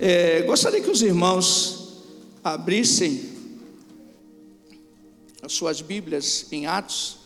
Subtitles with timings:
[0.00, 2.04] É, gostaria que os irmãos
[2.44, 3.36] abrissem
[5.42, 7.18] as suas Bíblias em Atos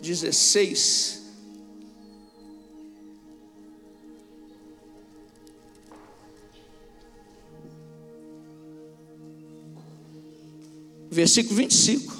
[0.00, 1.22] 16.
[11.08, 12.17] Versículo 25.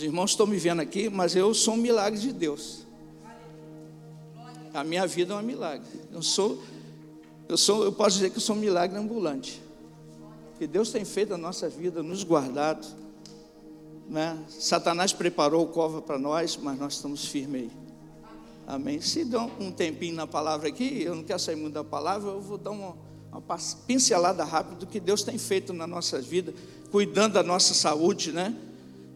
[0.00, 2.86] Os irmãos estão me vendo aqui, mas eu sou um milagre de Deus.
[4.72, 5.86] A minha vida é um milagre.
[6.10, 6.58] Eu sou,
[7.46, 9.60] eu sou, eu posso dizer que eu sou um milagre ambulante.
[10.58, 12.88] Que Deus tem feito a nossa vida, nos guardado.
[14.08, 14.42] Né?
[14.48, 17.70] Satanás preparou o cova para nós, mas nós estamos firmes aí.
[18.66, 19.02] Amém.
[19.02, 22.40] Se dão um tempinho na palavra aqui, eu não quero sair muito da palavra, eu
[22.40, 22.96] vou dar uma,
[23.30, 26.54] uma pincelada rápida do que Deus tem feito na nossa vida,
[26.90, 28.56] cuidando da nossa saúde, né?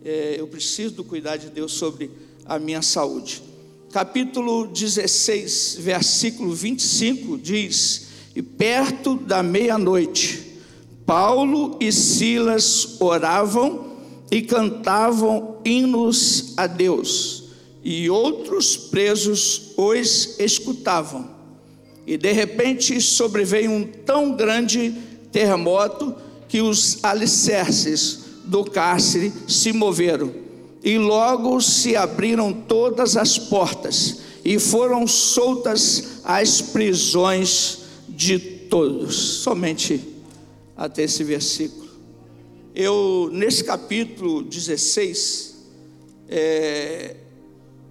[0.05, 2.11] É, eu preciso do cuidado de Deus sobre
[2.45, 3.43] a minha saúde.
[3.91, 10.59] Capítulo 16, versículo 25 diz: E perto da meia-noite,
[11.07, 13.95] Paulo e Silas oravam
[14.31, 17.45] e cantavam hinos a Deus,
[17.83, 21.33] e outros presos os escutavam.
[22.07, 24.95] E de repente sobreveio um tão grande
[25.33, 26.15] terremoto
[26.47, 30.33] que os alicerces do cárcere se moveram,
[30.83, 37.79] e logo se abriram todas as portas, e foram soltas as prisões
[38.09, 39.15] de todos.
[39.17, 40.01] Somente
[40.77, 41.85] até esse versículo.
[42.75, 45.55] Eu, nesse capítulo 16,
[46.29, 47.17] é,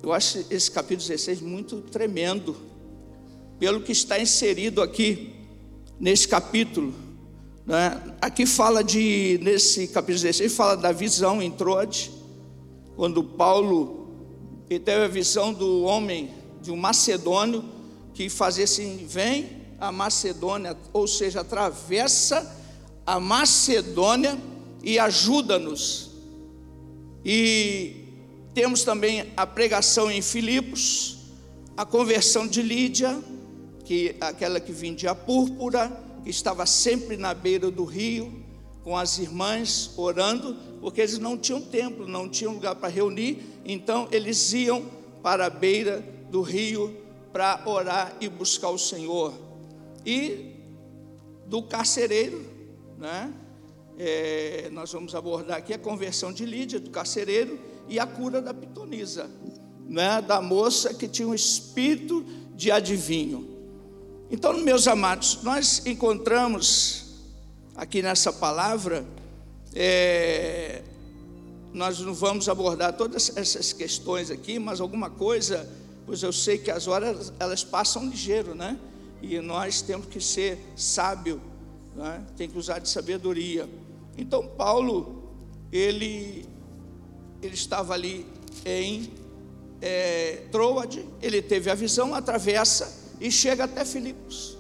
[0.04, 2.56] eu acho esse capítulo 16 muito tremendo,
[3.58, 5.34] pelo que está inserido aqui
[6.00, 6.94] nesse capítulo.
[7.66, 8.16] Né?
[8.20, 12.12] Aqui fala de, nesse capítulo 16, fala da visão em Troade,
[12.96, 14.02] quando Paulo
[14.68, 16.32] teve a visão do homem,
[16.62, 17.64] de um macedônio,
[18.14, 22.60] que fazia assim: vem a Macedônia, ou seja, atravessa
[23.06, 24.38] a Macedônia
[24.84, 26.12] e ajuda-nos.
[27.24, 27.96] E
[28.54, 31.18] temos também a pregação em Filipos,
[31.78, 33.18] a conversão de Lídia,
[33.86, 35.92] que aquela que vendia púrpura,
[36.24, 38.44] que estava sempre na beira do rio,
[38.84, 44.08] com as irmãs orando, porque eles não tinham templo, não tinham lugar para reunir, então
[44.12, 44.84] eles iam
[45.22, 46.98] para a beira do rio
[47.32, 49.34] para orar e buscar o Senhor.
[50.06, 50.54] E
[51.46, 52.46] do carcereiro,
[52.98, 53.34] né?
[53.98, 58.54] É, nós vamos abordar aqui a conversão de Lídia, do carcereiro, e a cura da
[58.54, 59.30] pitonisa,
[59.88, 60.22] né?
[60.22, 63.53] da moça que tinha um espírito de adivinho.
[64.34, 67.06] Então, meus amados, nós encontramos
[67.76, 69.06] aqui nessa palavra,
[69.76, 70.82] é,
[71.72, 75.70] nós não vamos abordar todas essas questões aqui, mas alguma coisa,
[76.08, 78.76] pois eu sei que as horas elas passam ligeiro, né?
[79.22, 81.40] E nós temos que ser sábio,
[81.96, 82.26] né?
[82.36, 83.70] tem que usar de sabedoria.
[84.18, 85.32] Então, Paulo,
[85.72, 86.44] ele,
[87.40, 88.26] ele estava ali
[88.66, 89.14] em
[89.80, 94.58] é, Troade, ele teve a visão, atravessa e chega até Filipos.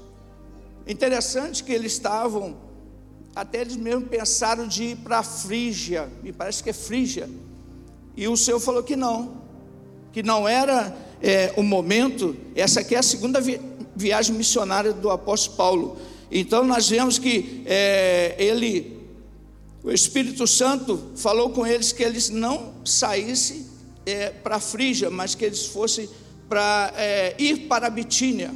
[0.88, 2.56] Interessante que eles estavam,
[3.35, 7.29] até eles mesmo pensaram de ir para Frígia, me parece que é Frígia,
[8.16, 9.41] e o Senhor falou que não,
[10.13, 13.59] que não era é, o momento, essa aqui é a segunda vi
[13.96, 15.97] viagem missionária do apóstolo Paulo.
[16.31, 18.97] Então nós vemos que é, ele,
[19.84, 23.68] o Espírito Santo, falou com eles que eles não saíssem
[24.03, 26.09] é, para Frígia, mas que eles fossem
[26.48, 28.54] para é, ir para Bitínia.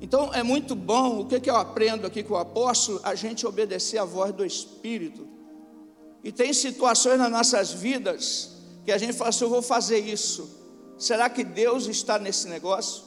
[0.00, 3.00] Então é muito bom, o que, que eu aprendo aqui com o apóstolo?
[3.02, 5.26] A gente obedecer a voz do Espírito.
[6.22, 8.50] E tem situações nas nossas vidas
[8.84, 10.62] que a gente fala assim: eu vou fazer isso.
[10.98, 13.04] Será que Deus está nesse negócio?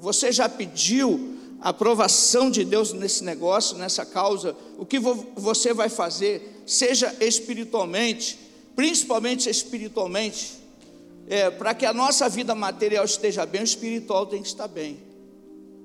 [0.00, 4.56] Você já pediu a aprovação de Deus nesse negócio, nessa causa?
[4.78, 8.38] O que você vai fazer, seja espiritualmente,
[8.74, 10.61] principalmente espiritualmente,
[11.32, 15.02] é, para que a nossa vida material esteja bem, o espiritual tem que estar bem.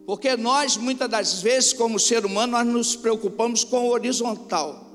[0.05, 4.85] Porque nós, muitas das vezes, como ser humano, nós nos preocupamos com o horizontal.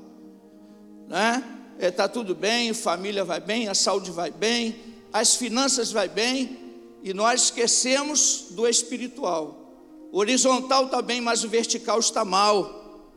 [1.07, 1.43] Né?
[1.73, 4.75] Está é, tá tudo bem, a família vai bem, a saúde vai bem,
[5.11, 6.55] as finanças vai bem,
[7.01, 9.73] e nós esquecemos do espiritual.
[10.11, 13.09] O horizontal está bem, mas o vertical está mal.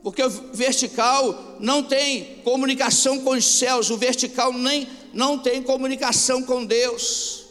[0.00, 6.42] Porque o vertical não tem comunicação com os céus, o vertical nem não tem comunicação
[6.42, 7.44] com Deus.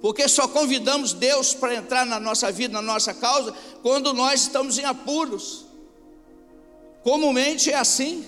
[0.00, 4.78] Porque só convidamos Deus para entrar na nossa vida, na nossa causa, quando nós estamos
[4.78, 5.64] em apuros.
[7.02, 8.24] Comumente é assim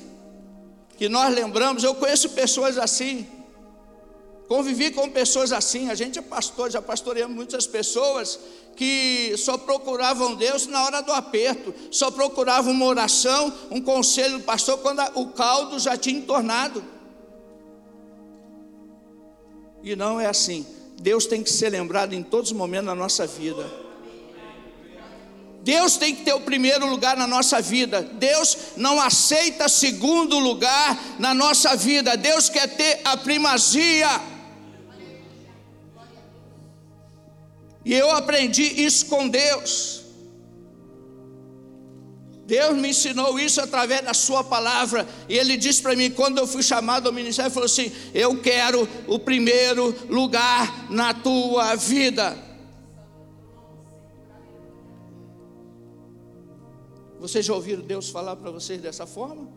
[0.97, 3.27] que nós lembramos, eu conheço pessoas assim,
[4.49, 8.39] Convivi com pessoas assim, a gente é pastor, já pastoreamos muitas pessoas
[8.77, 14.45] que só procuravam Deus na hora do aperto, só procuravam uma oração, um conselho do
[14.45, 16.85] pastor quando o caldo já tinha entornado.
[19.87, 20.67] E não é assim.
[21.01, 23.65] Deus tem que ser lembrado em todos os momentos da nossa vida.
[25.63, 28.03] Deus tem que ter o primeiro lugar na nossa vida.
[28.03, 32.17] Deus não aceita segundo lugar na nossa vida.
[32.17, 34.09] Deus quer ter a primazia.
[37.85, 40.03] E eu aprendi isso com Deus.
[42.47, 45.07] Deus me ensinou isso através da Sua palavra.
[45.29, 48.41] E Ele disse para mim, quando eu fui chamado ao ministério, Ele falou assim: Eu
[48.41, 52.39] quero o primeiro lugar na tua vida.
[57.19, 59.49] Vocês já ouviram Deus falar para vocês dessa forma?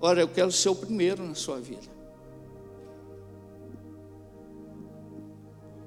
[0.00, 1.94] Ora, eu quero ser o primeiro na sua vida.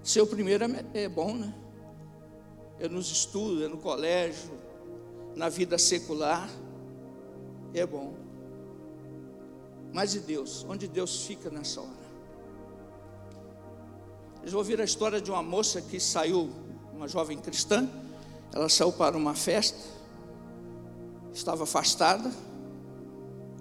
[0.01, 1.53] Ser o primeiro é, é bom, né?
[2.79, 4.51] é nos estudos, é no colégio,
[5.37, 6.49] na vida secular,
[7.71, 8.15] é bom.
[9.93, 10.65] Mas e Deus?
[10.67, 12.07] Onde Deus fica nessa hora?
[14.39, 16.49] Vocês ouviram a história de uma moça que saiu,
[16.91, 17.87] uma jovem cristã,
[18.51, 19.77] ela saiu para uma festa,
[21.31, 22.31] estava afastada,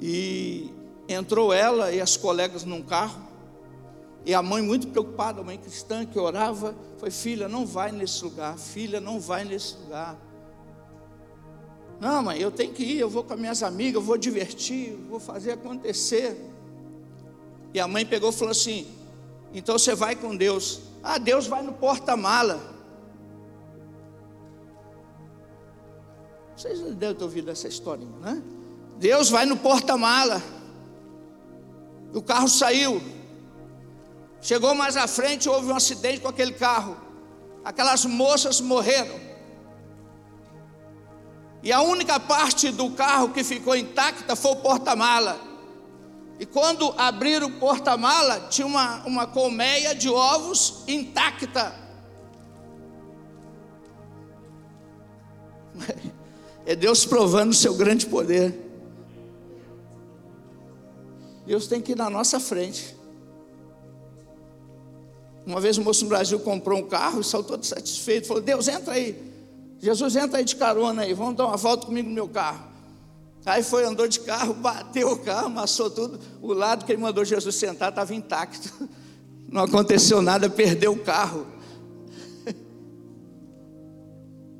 [0.00, 0.73] e
[1.06, 3.23] entrou ela e as colegas num carro,
[4.25, 8.25] e a mãe, muito preocupada, a mãe cristã que orava, foi: Filha, não vai nesse
[8.25, 10.25] lugar, filha, não vai nesse lugar.
[12.00, 14.94] Não, mãe, eu tenho que ir, eu vou com as minhas amigas, eu vou divertir,
[15.08, 16.37] vou fazer acontecer.
[17.72, 18.87] E a mãe pegou e falou assim:
[19.52, 20.81] Então você vai com Deus.
[21.02, 22.60] Ah, Deus vai no porta-mala.
[26.56, 28.42] Vocês devem ter ouvido essa historinha, né?
[28.99, 30.42] Deus vai no porta-mala.
[32.14, 33.00] O carro saiu.
[34.40, 36.96] Chegou mais à frente, houve um acidente com aquele carro.
[37.64, 39.25] Aquelas moças morreram.
[41.62, 45.40] E a única parte do carro que ficou intacta foi o porta-mala.
[46.38, 51.74] E quando abriram o porta-mala, tinha uma, uma colmeia de ovos intacta.
[56.68, 58.52] É Deus provando o seu grande poder.
[61.46, 62.96] Deus tem que ir na nossa frente.
[65.46, 68.26] Uma vez o moço no Brasil comprou um carro e saiu todo satisfeito.
[68.26, 69.35] Falou: Deus, entra aí.
[69.81, 71.14] Jesus, entra aí de carona aí.
[71.14, 72.64] Vamos dar uma volta comigo no meu carro.
[73.44, 76.19] Aí foi, andou de carro, bateu o carro, amassou tudo.
[76.43, 78.73] O lado que ele mandou Jesus sentar estava intacto.
[79.49, 81.46] Não aconteceu nada, perdeu o carro.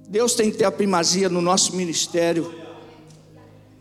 [0.09, 2.55] Deus tem que ter a primazia no nosso ministério.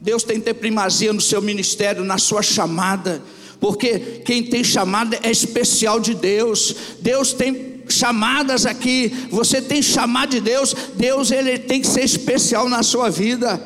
[0.01, 3.21] Deus tem que ter primazia no seu ministério, na sua chamada
[3.59, 6.75] porque quem tem chamada é especial de Deus.
[6.99, 12.67] Deus tem chamadas aqui, você tem chamado de Deus, Deus ele tem que ser especial
[12.69, 13.61] na sua vida.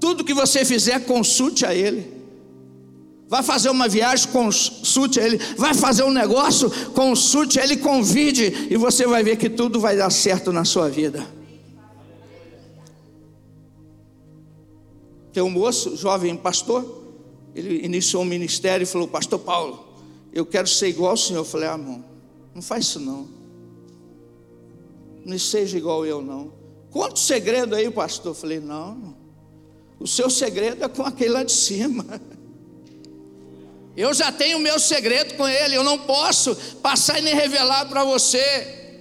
[0.00, 2.14] Tudo que você fizer, consulte a Ele.
[3.28, 5.38] Vai fazer uma viagem, consulte a Ele.
[5.56, 9.96] Vai fazer um negócio, consulte a Ele, convide, e você vai ver que tudo vai
[9.96, 11.26] dar certo na sua vida.
[15.32, 17.04] Tem um moço, jovem pastor,
[17.54, 19.85] ele iniciou um ministério e falou: Pastor Paulo,
[20.36, 21.40] eu quero ser igual ao senhor.
[21.40, 22.04] Eu falei: Ah, irmão,
[22.54, 23.26] não faz isso não.
[25.24, 26.52] Não seja igual eu, não.
[26.90, 28.32] Quanto segredo aí, pastor?
[28.32, 29.16] Eu falei: Não,
[29.98, 32.04] o seu segredo é com aquele lá de cima.
[33.96, 37.88] Eu já tenho o meu segredo com ele, eu não posso passar e nem revelar
[37.88, 39.00] para você.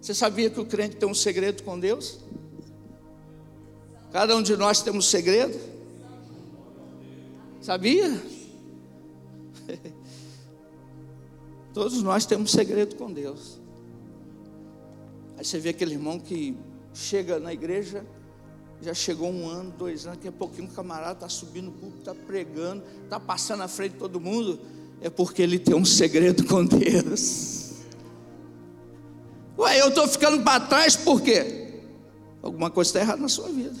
[0.00, 2.18] Você sabia que o crente tem um segredo com Deus?
[4.10, 5.60] Cada um de nós temos um segredo.
[7.60, 8.39] Sabia?
[11.72, 13.60] Todos nós temos segredo com Deus.
[15.36, 16.56] Aí você vê aquele irmão que
[16.92, 18.04] chega na igreja,
[18.82, 21.98] já chegou um ano, dois anos, daqui a pouquinho o camarada está subindo o púlpito,
[21.98, 24.58] está pregando, está passando à frente de todo mundo,
[25.00, 27.70] é porque ele tem um segredo com Deus.
[29.58, 31.82] Ué, eu estou ficando para trás por quê?
[32.42, 33.76] Alguma coisa está errada na sua vida.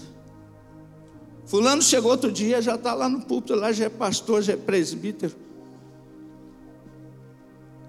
[1.46, 4.56] Fulano chegou outro dia, já está lá no púlpito, lá já é pastor, já é
[4.56, 5.34] presbítero.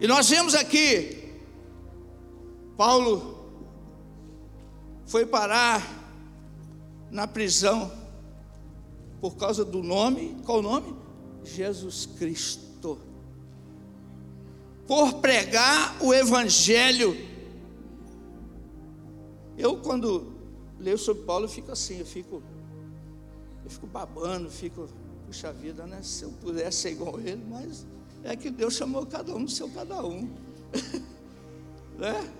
[0.01, 1.31] E nós vemos aqui,
[2.75, 3.38] Paulo
[5.05, 5.79] foi parar
[7.12, 7.91] na prisão
[9.20, 10.96] por causa do nome, qual o nome?
[11.43, 12.98] Jesus Cristo.
[14.88, 17.15] Por pregar o Evangelho.
[19.55, 20.34] Eu, quando
[20.79, 22.41] leio sobre Paulo, eu fico assim, eu fico
[23.70, 24.88] fico babando, fico.
[25.27, 26.01] puxa vida, né?
[26.01, 27.86] Se eu pudesse ser igual a ele, mas
[28.24, 30.30] é que Deus chamou cada um do seu cada um.
[31.98, 32.34] né?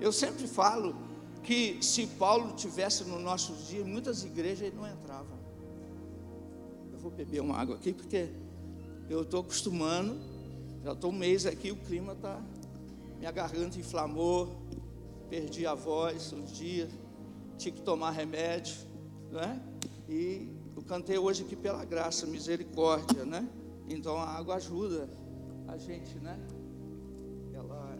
[0.00, 0.94] Eu sempre falo
[1.42, 5.38] que se Paulo tivesse nos nossos dias, muitas igrejas ele não entrava.
[6.92, 8.28] Eu vou beber uma água aqui porque
[9.08, 10.18] eu estou acostumando,
[10.84, 12.40] já estou um mês aqui, o clima está.
[13.18, 14.48] Minha garganta inflamou,
[15.30, 16.90] perdi a voz uns dias,
[17.56, 18.74] tinha que tomar remédio,
[19.30, 19.62] né?
[20.08, 23.48] E eu cantei hoje aqui pela graça, misericórdia, né?
[23.88, 25.08] Então a água ajuda
[25.72, 26.38] a gente, né?
[27.54, 27.98] Ela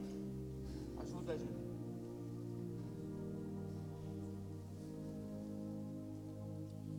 [0.98, 1.62] ajuda a gente.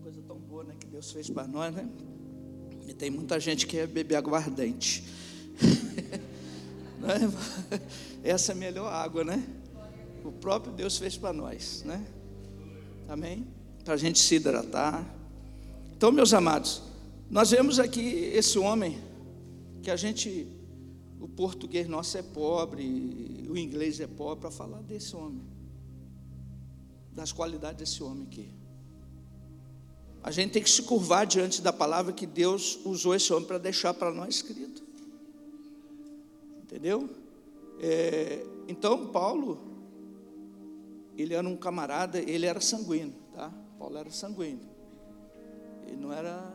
[0.02, 0.76] Coisa tão boa, né?
[0.80, 1.88] Que Deus fez para nós, né?
[2.88, 5.04] E tem muita gente que quer beber aguardente.
[7.04, 7.20] Né?
[8.24, 9.46] Essa é a melhor água, né?
[10.24, 12.02] O próprio Deus fez para nós, né?
[13.10, 13.46] Amém?
[13.84, 15.06] Para a gente se hidratar.
[15.98, 16.82] Então, meus amados,
[17.30, 19.02] nós vemos aqui esse homem
[19.82, 20.48] que a gente,
[21.24, 22.84] o português nosso é pobre,
[23.50, 25.42] o inglês é pobre, para falar desse homem,
[27.14, 28.54] das qualidades desse homem aqui.
[30.22, 33.58] A gente tem que se curvar diante da palavra que Deus usou esse homem para
[33.58, 34.84] deixar para nós escrito.
[36.62, 37.10] Entendeu?
[37.80, 39.62] É, então, Paulo,
[41.18, 43.50] ele era um camarada, ele era sanguíneo, tá?
[43.80, 44.68] Paulo era sanguíneo.
[45.88, 46.54] Ele não era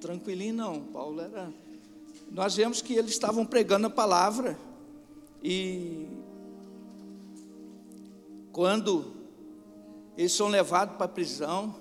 [0.00, 0.82] tranquilinho, não.
[0.86, 1.52] Paulo era.
[2.32, 4.58] Nós vemos que eles estavam pregando a palavra
[5.42, 6.08] e
[8.50, 9.12] quando
[10.16, 11.74] eles são levados para a prisão,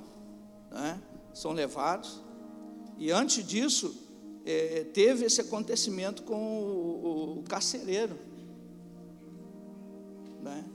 [0.70, 1.01] né?
[1.34, 2.22] são levados,
[2.98, 3.96] e antes disso,
[4.46, 8.17] é, teve esse acontecimento com o, o carcereiro.
[10.41, 10.65] Né?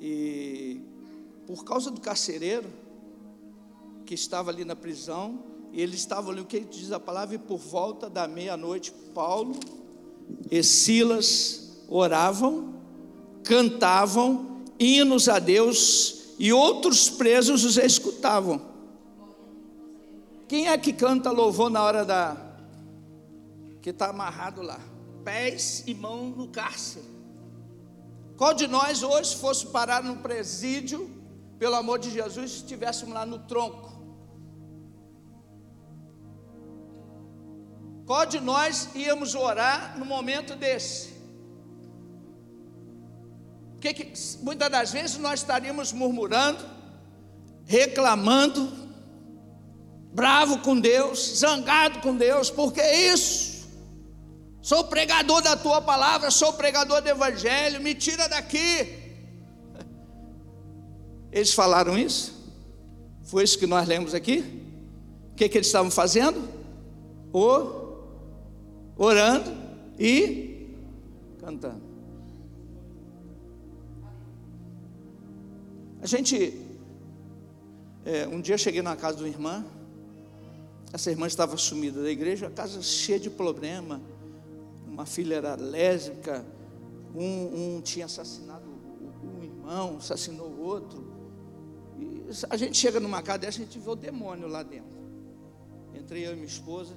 [0.00, 0.80] E
[1.46, 2.70] por causa do carcereiro,
[4.06, 7.38] que estava ali na prisão, e eles estavam ali, o que diz a palavra, e
[7.38, 9.54] por volta da meia-noite, Paulo
[10.50, 12.76] e Silas oravam,
[13.44, 18.62] cantavam hinos a Deus, e outros presos os escutavam.
[20.48, 22.38] Quem é que canta louvor na hora da.
[23.82, 24.80] que está amarrado lá?
[25.24, 27.04] Pés e mão no cárcere.
[28.38, 31.10] Qual de nós hoje fosse parar no presídio,
[31.58, 33.95] pelo amor de Jesus, se estivéssemos lá no tronco?
[38.06, 41.16] Qual de nós íamos orar no momento desse?
[43.72, 46.64] Porque que, muitas das vezes nós estaríamos murmurando,
[47.64, 48.72] reclamando,
[50.12, 53.68] bravo com Deus, zangado com Deus, porque isso?
[54.62, 58.88] Sou pregador da tua palavra, sou pregador do evangelho, me tira daqui.
[61.30, 62.34] Eles falaram isso?
[63.24, 64.62] Foi isso que nós lemos aqui?
[65.32, 66.48] O que, que eles estavam fazendo?
[67.32, 67.75] O,
[68.96, 69.50] orando
[69.98, 70.74] e
[71.38, 71.82] cantando.
[76.00, 76.60] A gente,
[78.04, 79.64] é, um dia cheguei na casa de uma irmã,
[80.92, 84.00] essa irmã estava sumida da igreja, a casa cheia de problema.
[84.86, 86.44] Uma filha era lésbica,
[87.14, 88.64] um, um tinha assassinado
[89.22, 91.04] um irmão, assassinou o outro.
[91.98, 94.96] E a gente chega numa casa dessa, a gente vê o demônio lá dentro.
[95.94, 96.94] Entrei eu e minha esposa.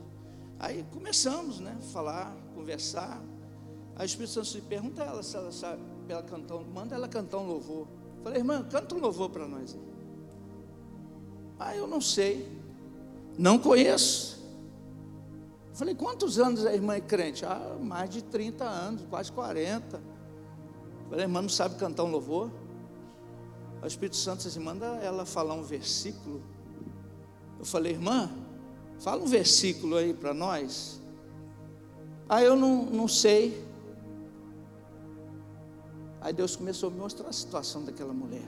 [0.59, 1.77] Aí começamos, né?
[1.93, 3.21] Falar, conversar.
[3.95, 7.37] Aí o Espírito Santo se pergunta ela se ela sabe ela cantar, manda ela cantar
[7.37, 7.87] um louvor.
[8.23, 9.77] Falei, irmã, canta um louvor para nós.
[11.57, 12.59] Ah, eu não sei.
[13.37, 14.39] Não conheço.
[15.73, 17.45] Falei, quantos anos a irmã é crente?
[17.45, 20.01] Ah, mais de 30 anos, quase 40.
[21.09, 22.51] Falei, irmã não sabe cantar um louvor?
[23.81, 26.41] O Espírito Santo disse, manda ela falar um versículo.
[27.57, 28.29] Eu falei, irmã,
[28.99, 30.99] fala um versículo aí para nós.
[32.27, 33.65] Ah, eu não, não sei.
[36.21, 38.47] Aí Deus começou a me mostrar a situação daquela mulher.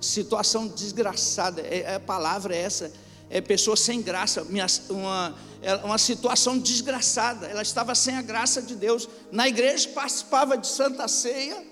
[0.00, 2.92] Situação desgraçada, é, a palavra é essa
[3.30, 4.42] é, pessoa sem graça,
[4.90, 7.46] uma, é, uma situação desgraçada.
[7.46, 9.08] Ela estava sem a graça de Deus.
[9.30, 11.62] Na igreja participava de Santa Ceia,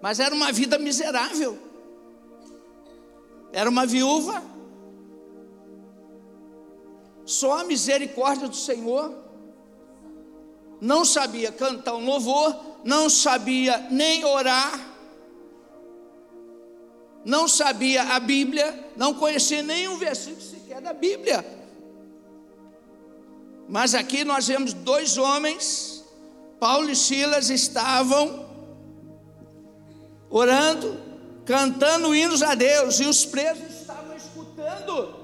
[0.00, 1.58] mas era uma vida miserável.
[3.52, 4.55] Era uma viúva.
[7.26, 9.14] Só a misericórdia do Senhor.
[10.80, 14.96] Não sabia cantar um louvor, não sabia nem orar
[17.26, 21.44] não sabia a Bíblia, não conhecia nenhum versículo é da Bíblia.
[23.68, 26.04] Mas aqui nós vemos dois homens,
[26.60, 28.46] Paulo e Silas estavam
[30.30, 31.00] orando,
[31.44, 35.15] cantando hinos a Deus, e os presos estavam escutando.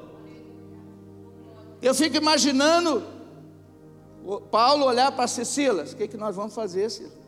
[1.83, 3.03] Eu fico imaginando
[4.51, 7.21] Paulo olhar para Silas, o que, que nós vamos fazer, Silas?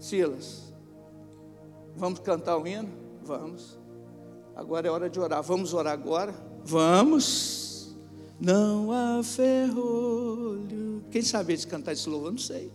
[0.00, 0.74] Silas,
[1.96, 2.88] vamos cantar o hino?
[3.22, 3.78] Vamos.
[4.56, 5.40] Agora é hora de orar.
[5.42, 6.34] Vamos orar agora?
[6.64, 7.94] Vamos.
[8.40, 11.04] Não há ferrolho.
[11.10, 12.32] Quem sabe de cantar esse louvor?
[12.32, 12.72] Não sei.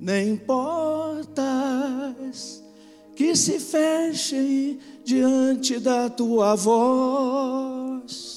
[0.00, 1.34] Nem portas
[3.14, 8.33] que se fechem diante da tua voz.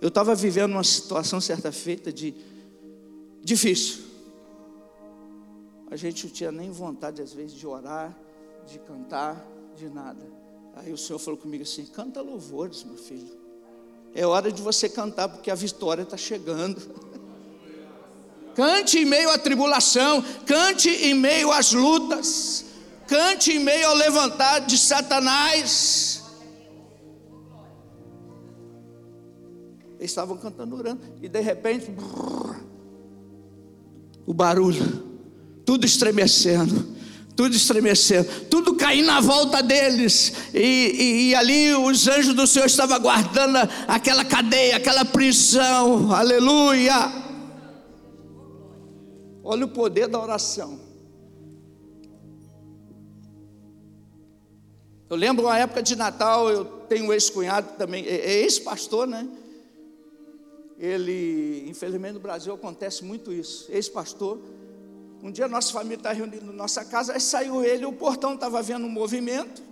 [0.00, 2.34] Eu estava vivendo uma situação certa feita de
[3.42, 4.04] difícil.
[5.90, 8.16] A gente não tinha nem vontade às vezes de orar,
[8.66, 9.44] de cantar,
[9.76, 10.26] de nada.
[10.74, 13.46] Aí o Senhor falou comigo assim: canta louvores, meu filho.
[14.14, 16.80] É hora de você cantar, porque a vitória está chegando.
[18.54, 22.64] Cante em meio à tribulação, cante em meio às lutas,
[23.06, 26.15] cante em meio ao levantar de Satanás.
[29.98, 32.60] Eles estavam cantando, orando, e de repente, brrr,
[34.26, 35.04] o barulho,
[35.64, 36.94] tudo estremecendo,
[37.34, 42.66] tudo estremecendo, tudo caindo na volta deles, e, e, e, ali os anjos do Senhor
[42.66, 43.56] estavam guardando
[43.88, 47.24] aquela cadeia, aquela prisão, aleluia.
[49.42, 50.80] Olha o poder da oração.
[55.08, 59.26] Eu lembro uma época de Natal, eu tenho um ex-cunhado também, é, é ex-pastor, né?
[60.78, 64.38] Ele, infelizmente no Brasil acontece muito isso, ex-pastor.
[65.22, 68.60] Um dia nossa família está reunida na nossa casa, aí saiu ele, o portão estava
[68.62, 69.62] vendo um movimento,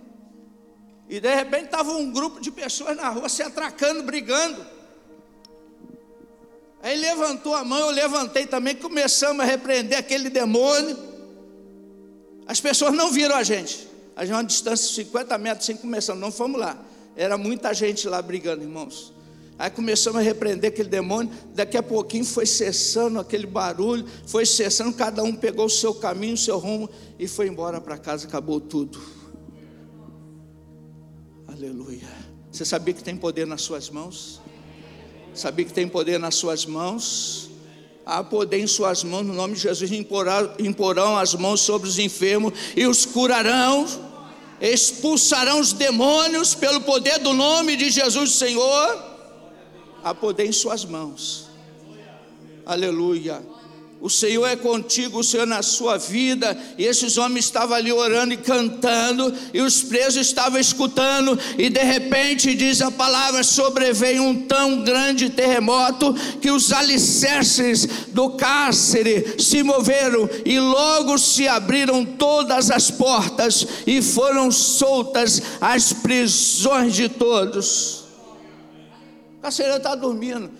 [1.07, 4.65] e de repente estava um grupo de pessoas na rua se atracando, brigando.
[6.81, 10.97] Aí levantou a mão, eu levantei também, começamos a repreender aquele demônio.
[12.45, 13.87] As pessoas não viram a gente.
[14.15, 16.77] A gente, uma distância de 50 metros, assim começamos, não fomos lá.
[17.15, 19.14] Era muita gente lá brigando, irmãos.
[19.57, 21.31] Aí começamos a repreender aquele demônio.
[21.53, 24.93] Daqui a pouquinho foi cessando aquele barulho, foi cessando.
[24.93, 28.27] Cada um pegou o seu caminho, o seu rumo e foi embora para casa.
[28.27, 28.99] Acabou tudo.
[31.47, 32.07] Aleluia.
[32.51, 34.41] Você sabia que tem poder nas suas mãos?
[35.33, 37.49] Sabia que tem poder nas suas mãos?
[38.05, 42.53] Há poder em suas mãos, no nome de Jesus, imporão, as mãos sobre os enfermos
[42.75, 43.85] e os curarão,
[44.61, 49.04] expulsarão os demônios pelo poder do nome de Jesus, Senhor
[50.05, 51.47] há poder em suas mãos.
[52.63, 53.41] Aleluia.
[53.99, 56.55] O Senhor é contigo, o Senhor na sua vida.
[56.77, 61.81] E esses homens estavam ali orando e cantando, e os presos estavam escutando, e de
[61.81, 69.63] repente, diz a palavra: sobreveio um tão grande terremoto que os alicerces do cárcere se
[69.63, 78.04] moveram, e logo se abriram todas as portas, e foram soltas as prisões de todos
[79.45, 80.51] carcereiro está dormindo.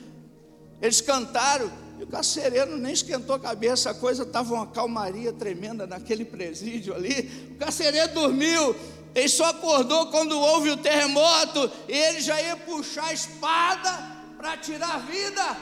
[0.79, 5.87] Eles cantaram e o carcereiro nem esquentou a cabeça, a coisa estava uma calmaria tremenda
[5.87, 7.49] naquele presídio ali.
[7.51, 8.75] O carcereiro dormiu,
[9.15, 13.91] ele só acordou quando houve o terremoto e ele já ia puxar a espada
[14.37, 15.57] para tirar a vida.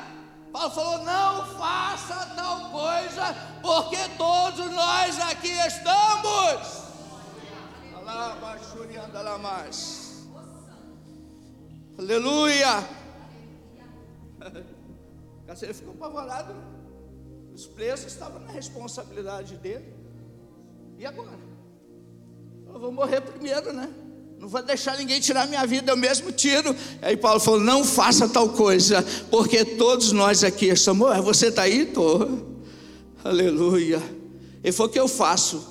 [0.52, 6.84] Paulo falou: não faça tal coisa, porque todos nós aqui estamos.
[11.98, 13.03] Aleluia.
[15.44, 16.56] O carcereiro ficou apavorado.
[17.54, 19.94] Os presos estavam na responsabilidade dele.
[20.98, 21.38] E agora?
[22.66, 23.94] Eu vou morrer primeiro, né?
[24.40, 26.76] Não vou deixar ninguém tirar minha vida, eu mesmo tiro.
[27.02, 31.16] Aí Paulo falou: Não faça tal coisa, porque todos nós aqui estamos.
[31.24, 31.82] Você está aí?
[31.82, 32.58] Estou.
[33.24, 34.02] Aleluia.
[34.64, 35.66] Ele falou: O que eu faço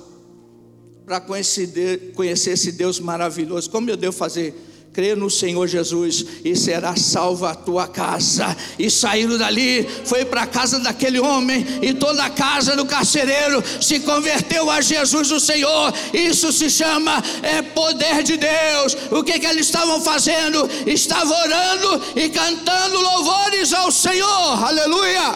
[1.05, 3.69] para conhecer, conhecer esse Deus maravilhoso?
[3.69, 4.55] Como eu devo fazer?
[4.93, 8.55] Crê no Senhor Jesus e será salva a tua casa.
[8.77, 13.63] E saíram dali, foi para a casa daquele homem, e toda a casa do carcereiro
[13.81, 15.91] se converteu a Jesus o Senhor.
[16.13, 18.95] Isso se chama é poder de Deus.
[19.11, 20.69] O que, que eles estavam fazendo?
[20.85, 24.63] Estavam orando e cantando louvores ao Senhor.
[24.63, 25.35] Aleluia!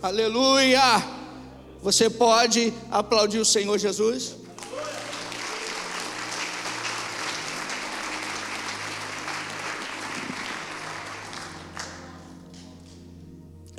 [0.00, 1.04] Aleluia!
[1.82, 4.39] Você pode aplaudir o Senhor Jesus?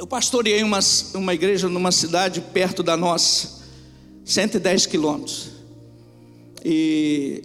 [0.02, 0.80] Eu pastoreei uma,
[1.14, 3.62] uma igreja numa cidade perto da nossa,
[4.26, 5.52] 110 quilômetros.
[6.66, 7.44] E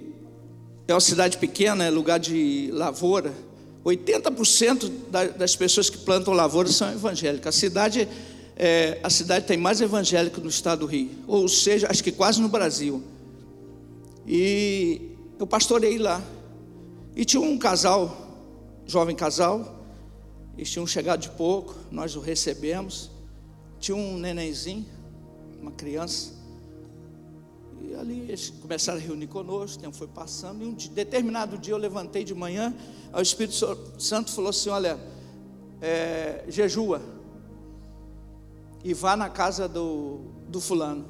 [0.88, 3.34] é uma cidade pequena, é lugar de lavoura.
[3.84, 4.90] 80%
[5.36, 7.54] das pessoas que plantam lavoura são evangélicas.
[7.54, 8.08] A cidade,
[8.56, 12.40] é, a cidade tem mais evangélico no estado do Rio, ou seja, acho que quase
[12.40, 13.02] no Brasil.
[14.26, 16.22] E eu pastoreei lá.
[17.14, 18.16] E tinha um casal,
[18.86, 19.75] jovem casal,
[20.56, 23.10] Eles tinham chegado de pouco, nós o recebemos.
[23.78, 24.86] Tinha um nenenzinho,
[25.60, 26.32] uma criança.
[27.82, 30.62] E ali eles começaram a reunir conosco, o tempo foi passando.
[30.62, 32.74] E um determinado dia eu levantei de manhã,
[33.12, 33.54] o Espírito
[33.98, 34.98] Santo falou assim: Olha,
[35.80, 37.16] é, jejua
[38.86, 41.04] e vá na casa do, do fulano.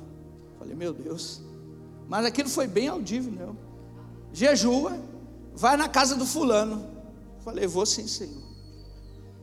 [0.59, 1.43] Falei, meu Deus.
[2.09, 3.31] Mas aquilo foi bem audível.
[3.31, 3.55] Né?
[4.33, 4.99] Jejua,
[5.55, 6.89] vai na casa do fulano.
[7.41, 8.46] Falei, vou sim, Senhor.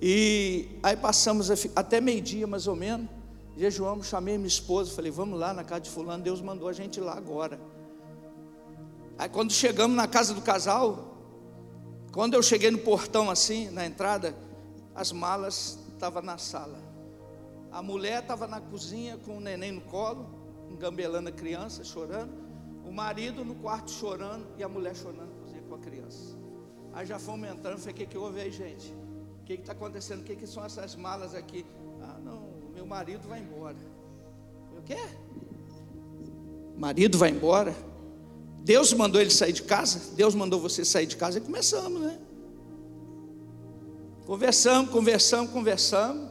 [0.02, 3.10] E aí passamos até meio-dia, mais ou menos.
[3.56, 6.98] Jejuamos, chamei minha esposa, falei, vamos lá na casa de fulano, Deus mandou a gente
[6.98, 7.60] ir lá agora.
[9.18, 11.18] Aí quando chegamos na casa do casal,
[12.12, 14.36] quando eu cheguei no portão assim, na entrada,
[14.96, 16.80] as malas estavam na sala.
[17.72, 20.28] A mulher estava na cozinha com o neném no colo,
[20.70, 22.32] engambelando a criança, chorando.
[22.86, 26.38] O marido no quarto chorando e a mulher chorando com a criança.
[26.94, 28.94] Aí já fomos entrando, falei, o que, que houve aí, gente?
[29.44, 30.22] O que está acontecendo?
[30.22, 31.66] O que, que são essas malas aqui?
[32.02, 33.76] Ah, não, meu marido vai embora.
[34.78, 34.98] O quê?
[36.78, 37.76] Marido vai embora?
[38.64, 40.16] Deus mandou ele sair de casa?
[40.16, 41.40] Deus mandou você sair de casa?
[41.40, 42.18] E começamos, né?
[44.26, 46.30] Conversamos, conversamos, conversamos.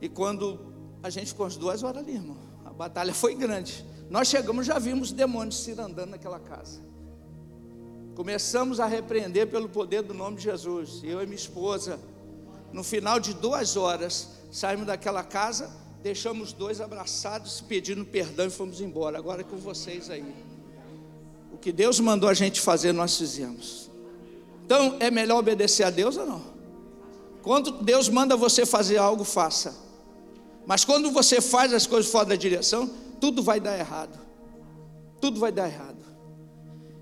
[0.00, 3.84] E quando a gente ficou as duas horas ali, irmão, a batalha foi grande.
[4.08, 6.80] Nós chegamos, já vimos demônios se andando naquela casa.
[8.14, 11.00] Começamos a repreender pelo poder do nome de Jesus.
[11.02, 11.98] Eu e minha esposa,
[12.72, 18.80] no final de duas horas, saímos daquela casa, deixamos dois abraçados, pedindo perdão e fomos
[18.80, 19.18] embora.
[19.18, 20.24] Agora é com vocês aí.
[21.52, 23.90] O que Deus mandou a gente fazer, nós fizemos.
[24.64, 26.42] Então, é melhor obedecer a Deus ou não?
[27.42, 29.74] Quando Deus manda você fazer algo, faça.
[30.64, 32.88] Mas quando você faz as coisas fora da direção,
[33.20, 34.18] tudo vai dar errado.
[35.20, 36.02] Tudo vai dar errado.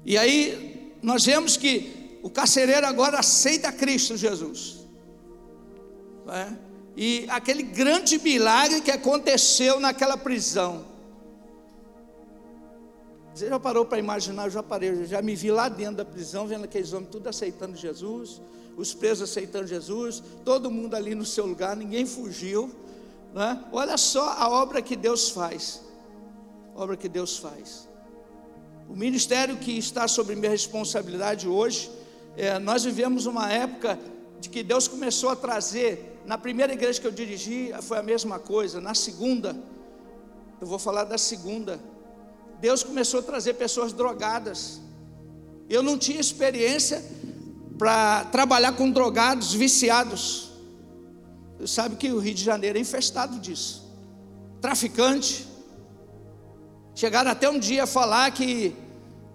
[0.05, 0.72] E aí,
[1.03, 4.87] nós vemos que o carcereiro agora aceita Cristo Jesus.
[6.29, 6.53] É?
[6.97, 10.87] E aquele grande milagre que aconteceu naquela prisão.
[13.35, 14.45] Você já parou para imaginar?
[14.45, 17.29] Eu já parei, eu já me vi lá dentro da prisão, vendo aqueles homens tudo
[17.29, 18.41] aceitando Jesus,
[18.77, 22.71] os presos aceitando Jesus, todo mundo ali no seu lugar, ninguém fugiu.
[23.35, 23.59] É?
[23.73, 25.83] Olha só a obra que Deus faz.
[26.77, 27.89] A obra que Deus faz.
[28.93, 31.91] O ministério que está sobre minha responsabilidade hoje,
[32.37, 33.99] é, nós vivemos uma época
[34.39, 36.21] de que Deus começou a trazer.
[36.27, 38.83] Na primeira igreja que eu dirigi, foi a mesma coisa.
[38.83, 39.57] Na segunda,
[40.61, 41.81] eu vou falar da segunda.
[42.61, 44.79] Deus começou a trazer pessoas drogadas.
[45.71, 47.03] Eu não tinha experiência
[47.79, 50.53] para trabalhar com drogados viciados.
[51.59, 53.91] Você sabe que o Rio de Janeiro é infestado disso.
[54.61, 55.47] Traficante.
[56.95, 58.82] Chegaram até um dia a falar que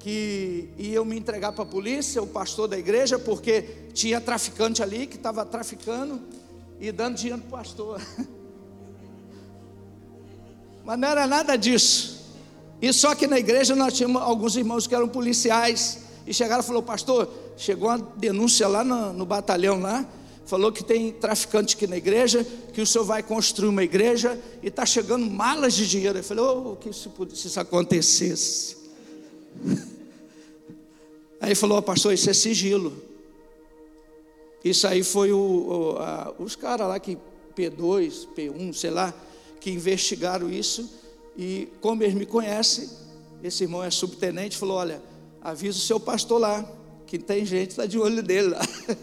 [0.07, 5.05] que iam me entregar para a polícia, o pastor da igreja, porque tinha traficante ali
[5.05, 6.21] que estava traficando
[6.79, 8.01] e dando dinheiro para o pastor.
[10.85, 12.25] Mas não era nada disso.
[12.81, 16.65] E só que na igreja nós tínhamos alguns irmãos que eram policiais e chegaram e
[16.65, 20.07] falou, pastor, chegou uma denúncia lá no, no batalhão lá,
[20.45, 24.67] falou que tem traficante aqui na igreja, que o senhor vai construir uma igreja e
[24.67, 26.17] está chegando malas de dinheiro.
[26.17, 28.77] Eu falei, oh, que se, se isso acontecesse.
[31.39, 32.93] Aí falou, pastor, isso é sigilo.
[34.63, 37.17] Isso aí foi o, o a, os caras lá que
[37.55, 39.13] P2, P1, sei lá,
[39.59, 40.89] que investigaram isso.
[41.37, 42.89] E como eles me conhecem,
[43.43, 45.01] esse irmão é subtenente, falou: Olha,
[45.41, 46.69] avisa o seu pastor lá,
[47.05, 48.61] que tem gente está de olho dele lá.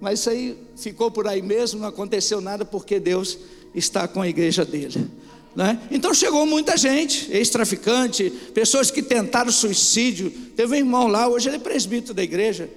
[0.00, 3.38] Mas isso aí ficou por aí mesmo, não aconteceu nada, porque Deus
[3.74, 5.10] está com a igreja dele.
[5.56, 5.80] Né?
[5.90, 10.30] Então chegou muita gente, ex-traficante, pessoas que tentaram suicídio.
[10.54, 12.68] Teve um irmão lá, hoje ele é presbítero da igreja.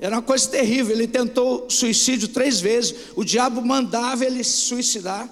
[0.00, 2.94] Era uma coisa terrível, ele tentou suicídio três vezes.
[3.14, 5.30] O diabo mandava ele se suicidar.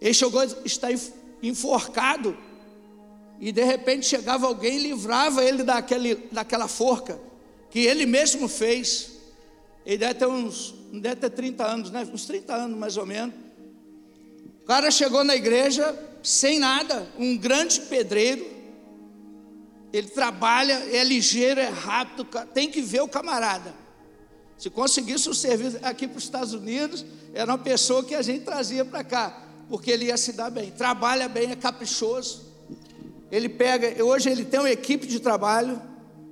[0.00, 0.90] Ele chegou a estar
[1.42, 2.36] enforcado.
[3.40, 7.18] E de repente chegava alguém e livrava ele daquele, daquela forca,
[7.68, 9.10] que ele mesmo fez.
[9.84, 12.08] Ele deve ter uns, deve ter 30 anos, né?
[12.14, 13.43] uns 30 anos mais ou menos.
[14.64, 18.46] O cara chegou na igreja sem nada, um grande pedreiro.
[19.92, 23.74] Ele trabalha, é ligeiro, é rápido, tem que ver o camarada.
[24.56, 28.46] Se conseguisse um serviço aqui para os Estados Unidos, era uma pessoa que a gente
[28.46, 30.70] trazia para cá, porque ele ia se dar bem.
[30.70, 32.46] Trabalha bem, é caprichoso.
[33.30, 35.78] Ele pega, hoje ele tem uma equipe de trabalho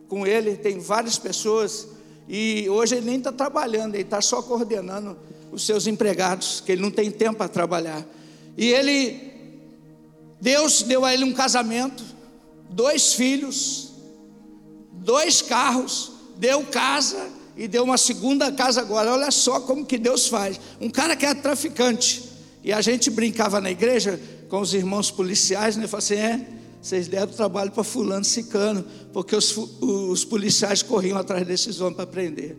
[0.09, 1.87] com ele, tem várias pessoas,
[2.27, 5.19] e hoje ele nem está trabalhando, ele está só coordenando
[5.51, 8.03] os seus empregados, que ele não tem tempo para trabalhar.
[8.57, 9.33] E ele,
[10.41, 12.05] Deus deu a ele um casamento,
[12.71, 13.93] dois filhos,
[14.93, 19.13] dois carros, deu casa, e deu uma segunda casa agora.
[19.13, 20.59] Olha só como que Deus faz.
[20.81, 22.25] Um cara que é traficante.
[22.65, 25.87] E a gente brincava na igreja com os irmãos policiais, né?
[25.87, 26.47] Falei assim: é,
[26.81, 32.07] vocês deram trabalho para fulano cicano, porque os, os policiais corriam atrás desses homens para
[32.07, 32.57] prender.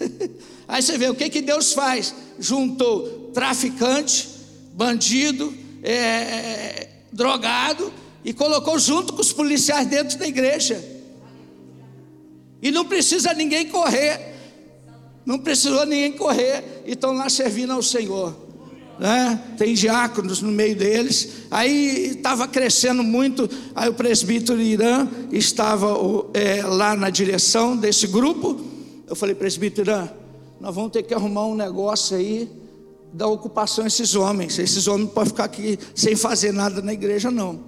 [0.66, 4.28] Aí você vê o que, que Deus faz: juntou traficante,
[4.76, 7.90] bandido, é, drogado
[8.22, 10.84] e colocou junto com os policiais dentro da igreja.
[12.60, 14.34] E não precisa ninguém correr.
[15.24, 16.82] Não precisou ninguém correr.
[16.84, 18.36] E estão lá servindo ao Senhor.
[18.98, 19.40] Né?
[19.56, 21.46] Tem diáconos no meio deles.
[21.50, 23.48] Aí estava crescendo muito.
[23.74, 25.96] Aí o presbítero Irã estava
[26.34, 28.60] é, lá na direção desse grupo.
[29.08, 30.08] Eu falei, presbítero Irã,
[30.60, 32.65] nós vamos ter que arrumar um negócio aí
[33.12, 34.58] da ocupação a esses homens.
[34.58, 37.60] Esses homens podem ficar aqui sem fazer nada na igreja, não.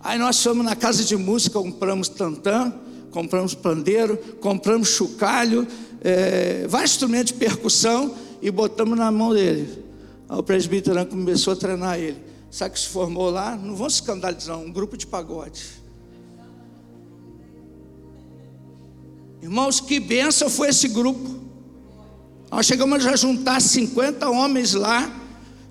[0.00, 2.72] Aí nós fomos na casa de música, compramos tantã,
[3.10, 5.66] compramos pandeiro, compramos chocalho,
[6.00, 9.84] é, vários instrumentos de percussão e botamos na mão dele.
[10.28, 12.16] Aí o presbítero começou a treinar ele.
[12.50, 13.56] Sabe que se formou lá?
[13.56, 15.80] Não vão se escandalizar, um grupo de pagode.
[19.42, 21.40] Irmãos, que benção foi esse grupo.
[22.50, 25.08] Nós chegamos a juntar 50 homens lá,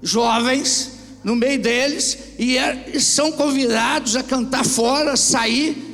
[0.01, 5.87] jovens, no meio deles é, e são convidados a cantar fora, sair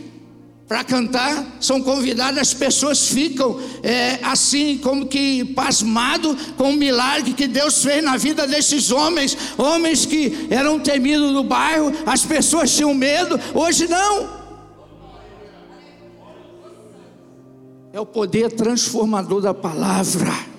[0.67, 7.34] para cantar, são convidados, as pessoas ficam é, assim, como que pasmado com o milagre
[7.34, 12.76] que Deus fez na vida desses homens, homens que eram temidos no bairro, as pessoas
[12.76, 14.45] tinham medo, hoje não.
[17.93, 20.55] É o poder transformador da palavra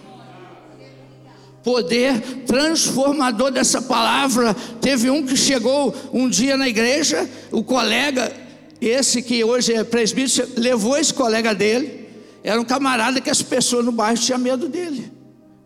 [1.67, 4.55] poder transformador dessa palavra.
[4.81, 8.33] Teve um que chegou um dia na igreja, o colega,
[8.81, 12.09] esse que hoje é presbítero, levou esse colega dele.
[12.45, 15.11] Era um camarada que as pessoas no bairro tinham medo dele.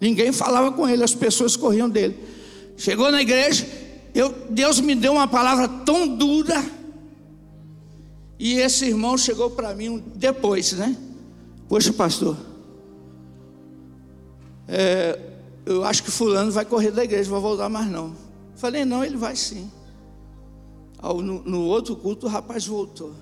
[0.01, 2.17] Ninguém falava com ele, as pessoas corriam dele.
[2.79, 3.67] Chegou na igreja,
[4.15, 6.65] eu, Deus me deu uma palavra tão dura.
[8.39, 10.97] E esse irmão chegou para mim depois, né?
[11.69, 12.39] Poxa, pastor,
[14.67, 15.19] é,
[15.73, 18.15] eu acho que fulano vai correr da igreja, vai voltar mais não.
[18.57, 19.71] Falei, não, ele vai sim.
[21.03, 23.15] No, no outro culto o rapaz voltou.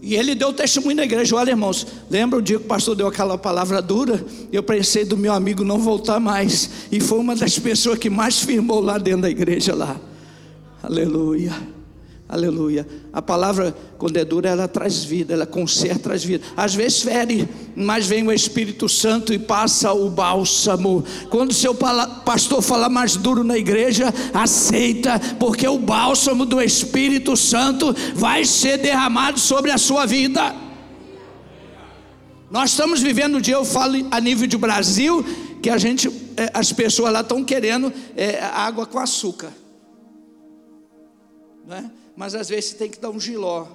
[0.00, 1.34] E ele deu testemunho na igreja.
[1.36, 4.24] Olha, irmãos, lembra o dia que o pastor deu aquela palavra dura?
[4.52, 6.70] Eu pensei do meu amigo não voltar mais.
[6.90, 10.00] E foi uma das pessoas que mais firmou lá dentro da igreja lá.
[10.82, 11.52] Aleluia.
[12.28, 12.86] Aleluia.
[13.10, 16.44] A palavra, quando é dura, ela traz vida, ela conserta, traz vida.
[16.54, 21.02] Às vezes fere, mas vem o Espírito Santo e passa o bálsamo.
[21.30, 27.96] Quando seu pastor fala mais duro na igreja, aceita, porque o bálsamo do Espírito Santo
[28.14, 30.54] vai ser derramado sobre a sua vida.
[32.50, 35.24] Nós estamos vivendo um dia, eu falo a nível de Brasil,
[35.62, 39.52] que a gente, é, as pessoas lá estão querendo é, água com açúcar.
[41.66, 41.97] Não é?
[42.18, 43.68] Mas às vezes você tem que dar um giló,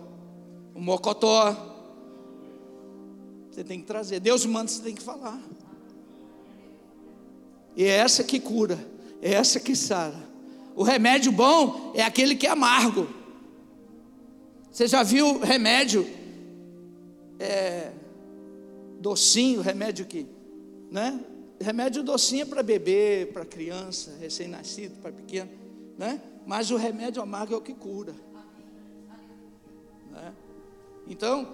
[0.76, 1.56] um mocotó.
[3.50, 4.20] Você tem que trazer.
[4.20, 5.42] Deus manda, você tem que falar.
[7.74, 8.78] E é essa que cura,
[9.22, 10.22] é essa que sara.
[10.76, 13.08] O remédio bom é aquele que é amargo.
[14.70, 16.06] Você já viu remédio
[17.40, 17.94] é,
[19.00, 20.28] docinho, remédio que,
[20.92, 21.18] né?
[21.62, 25.50] Remédio docinho é para bebê, para criança, recém-nascido, para pequeno,
[25.98, 26.22] né?
[26.46, 28.14] Mas o remédio amargo é o que cura.
[31.08, 31.48] Então,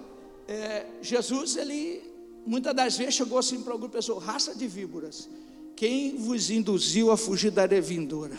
[0.46, 2.02] é, Jesus, ele
[2.46, 5.28] muitas das vezes chegou assim para alguma pessoa: raça de víboras,
[5.76, 8.38] quem vos induziu a fugir da areia vindoura?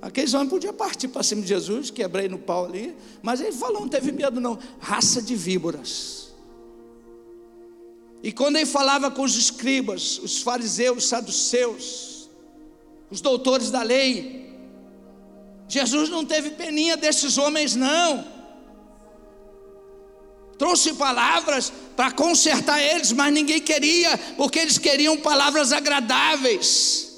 [0.00, 3.80] Aqueles homens podiam partir para cima de Jesus, quebrei no pau ali, mas ele falou:
[3.80, 6.28] não teve medo, não, raça de víboras.
[8.22, 12.28] E quando ele falava com os escribas, os fariseus, os saduceus,
[13.10, 14.52] os doutores da lei,
[15.68, 18.37] Jesus não teve peninha desses homens, não
[20.58, 27.08] trouxe palavras para consertar eles, mas ninguém queria, porque eles queriam palavras agradáveis.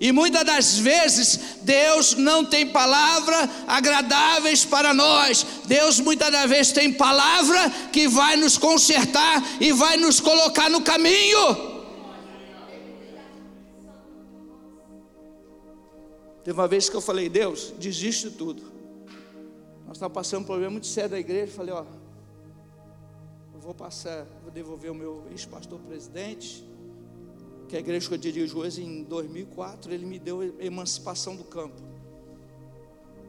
[0.00, 5.44] E muitas das vezes Deus não tem palavras agradáveis para nós.
[5.66, 10.82] Deus muitas das vezes tem palavra que vai nos consertar e vai nos colocar no
[10.82, 11.78] caminho.
[16.44, 18.62] Teve uma vez que eu falei, Deus, desiste de tudo.
[19.86, 21.52] Nós estamos passando um problema muito sério da igreja.
[21.52, 21.84] Falei, ó,
[23.68, 26.64] vou passar, vou devolver o meu ex-pastor presidente,
[27.68, 31.44] que é a igreja que eu dirijo hoje, em 2004, ele me deu emancipação do
[31.44, 31.82] campo,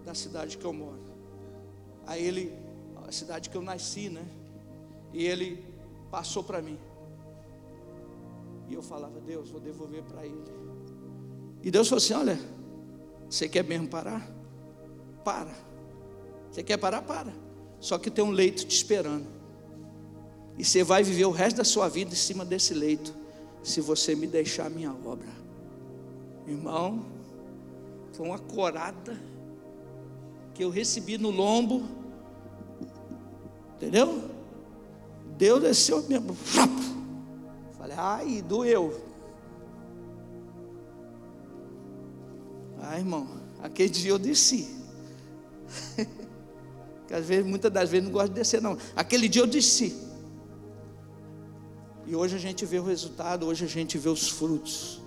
[0.05, 1.01] da cidade que eu moro.
[2.07, 2.57] Aí ele,
[3.05, 4.25] a cidade que eu nasci, né?
[5.11, 5.61] E ele
[6.09, 6.79] passou para mim.
[8.69, 10.41] E eu falava, Deus, vou devolver para ele.
[11.61, 12.39] E Deus falou assim: Olha,
[13.29, 14.25] você quer mesmo parar?
[15.25, 15.53] Para.
[16.49, 17.01] Você quer parar?
[17.01, 17.33] Para.
[17.81, 19.38] Só que tem um leito te esperando.
[20.59, 23.15] E você vai viver o resto da sua vida em cima desse leito,
[23.63, 25.29] se você me deixar a minha obra.
[26.45, 27.05] Irmão,
[28.11, 29.17] foi uma corada
[30.53, 31.87] que eu recebi no lombo.
[33.77, 34.29] Entendeu?
[35.37, 36.35] Deus desceu mesmo.
[37.77, 39.01] Falei, ai, doeu.
[42.81, 43.29] Ai, irmão,
[43.63, 44.75] aquele dia eu desci.
[47.07, 48.77] que às vezes, muitas das vezes não gosto de descer, não.
[48.93, 50.08] Aquele dia eu desci.
[52.09, 54.99] E hoje a gente vê o resultado, hoje a gente vê os frutos.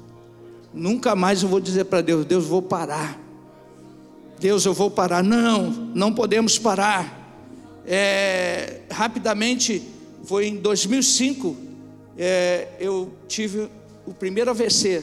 [0.73, 3.21] Nunca mais eu vou dizer para Deus, Deus, vou parar.
[4.39, 5.21] Deus, eu vou parar.
[5.21, 7.43] Não, não podemos parar.
[7.85, 9.83] É, rapidamente,
[10.23, 11.57] foi em 2005,
[12.17, 13.69] é, eu tive
[14.07, 15.03] o primeiro AVC.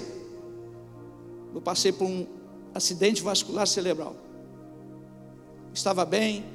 [1.53, 2.25] Eu passei por um
[2.73, 4.15] acidente vascular cerebral.
[5.73, 6.45] Estava bem.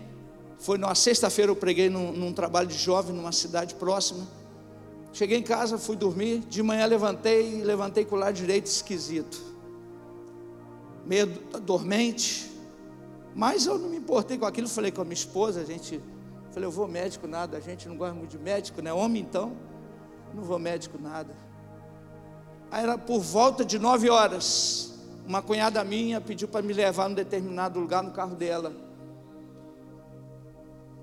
[0.58, 4.26] Foi numa sexta-feira, eu preguei num, num trabalho de jovem numa cidade próxima.
[5.14, 6.40] Cheguei em casa, fui dormir.
[6.40, 9.40] De manhã levantei, levantei com o lado direito esquisito.
[11.06, 11.26] Meio
[11.62, 12.50] dormente.
[13.32, 14.68] Mas eu não me importei com aquilo.
[14.68, 16.02] Falei com a minha esposa, a gente.
[16.50, 17.56] Falei, eu vou médico nada.
[17.56, 18.92] A gente não gosta muito de médico, né?
[18.92, 19.52] Homem então.
[20.34, 21.32] Não vou médico nada.
[22.68, 24.94] Aí era por volta de nove horas.
[25.24, 28.72] Uma cunhada minha pediu para me levar num determinado lugar no carro dela.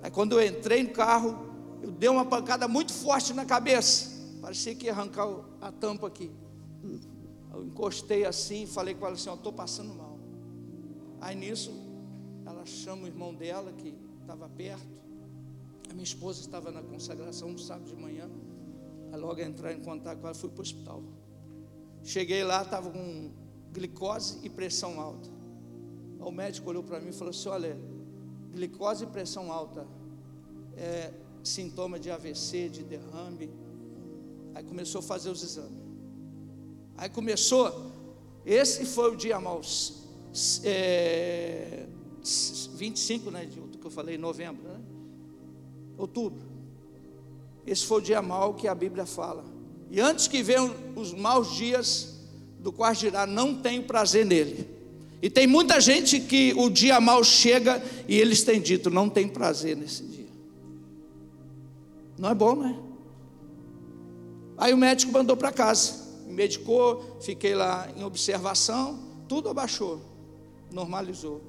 [0.04, 1.51] Aí quando eu entrei no carro,
[1.82, 4.10] eu dei uma pancada muito forte na cabeça.
[4.42, 5.28] Parecia que ia arrancar
[5.60, 6.32] a tampa aqui.
[7.54, 10.18] Eu encostei assim e falei com ela assim: estou passando mal.
[11.20, 11.72] Aí nisso,
[12.46, 15.02] ela chama o irmão dela, que estava perto.
[15.90, 18.30] A minha esposa estava na consagração no sábado de manhã.
[19.12, 21.04] Aí logo entrar em contato com ela, fui para o hospital.
[22.04, 23.32] Cheguei lá, estava com
[23.72, 25.30] glicose e pressão alta.
[26.20, 27.78] O médico olhou para mim e falou assim: Olha,
[28.52, 29.86] glicose e pressão alta
[30.78, 31.12] é,
[31.44, 33.50] sintoma de AVC, de derrame.
[34.54, 35.80] Aí começou a fazer os exames.
[36.98, 37.92] Aí começou,
[38.46, 39.62] esse foi o dia mal,
[40.64, 41.86] é,
[42.76, 44.80] 25, né, do que eu falei, novembro, né?
[45.98, 46.46] Outubro.
[47.66, 49.44] Esse foi o dia mal que a Bíblia fala.
[49.90, 52.20] E antes que venham os maus dias,
[52.60, 54.68] do qual dirá, não tenho prazer nele.
[55.22, 59.28] E tem muita gente que o dia mal chega e eles têm dito, não tem
[59.28, 60.11] prazer nesse dia.
[62.22, 62.80] Não é bom, né?
[64.56, 70.00] Aí o médico mandou para casa, me medicou, fiquei lá em observação, tudo abaixou,
[70.72, 71.42] normalizou.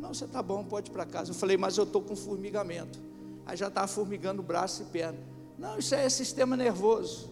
[0.00, 1.30] Não, você está bom, pode ir para casa.
[1.30, 2.98] Eu falei, mas eu estou com formigamento.
[3.46, 5.20] Aí já estava formigando braço e perna.
[5.56, 7.30] Não, isso é sistema nervoso.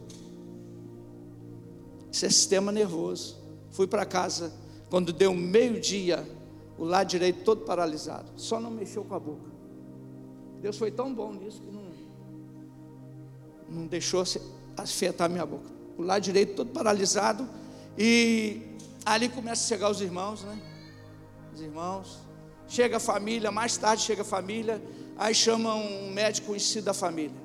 [2.13, 3.37] Isso é sistema nervoso.
[3.73, 4.53] Fui para casa,
[4.89, 6.25] quando deu meio-dia,
[6.79, 9.51] o lado direito todo paralisado, só não mexeu com a boca.
[10.63, 11.84] Deus foi tão bom nisso que não
[13.69, 14.25] não deixou
[14.77, 15.71] afetar minha boca.
[15.97, 17.49] O lado direito todo paralisado.
[17.97, 18.61] E
[19.05, 20.61] ali começa a chegar os irmãos, né?
[21.55, 22.19] Os irmãos.
[22.67, 24.83] Chega a família, mais tarde chega a família.
[25.17, 27.37] Aí chama um médico conhecido da família.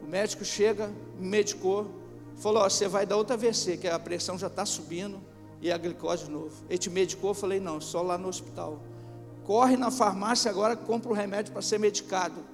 [0.00, 1.90] O médico chega, me medicou,
[2.36, 5.20] falou: você vai dar outra AVC, que a pressão já está subindo
[5.60, 6.52] e a glicose de novo.
[6.68, 7.30] Ele te medicou?
[7.30, 8.80] Eu falei: não, só lá no hospital.
[9.44, 12.51] Corre na farmácia agora, compra um remédio para ser medicado.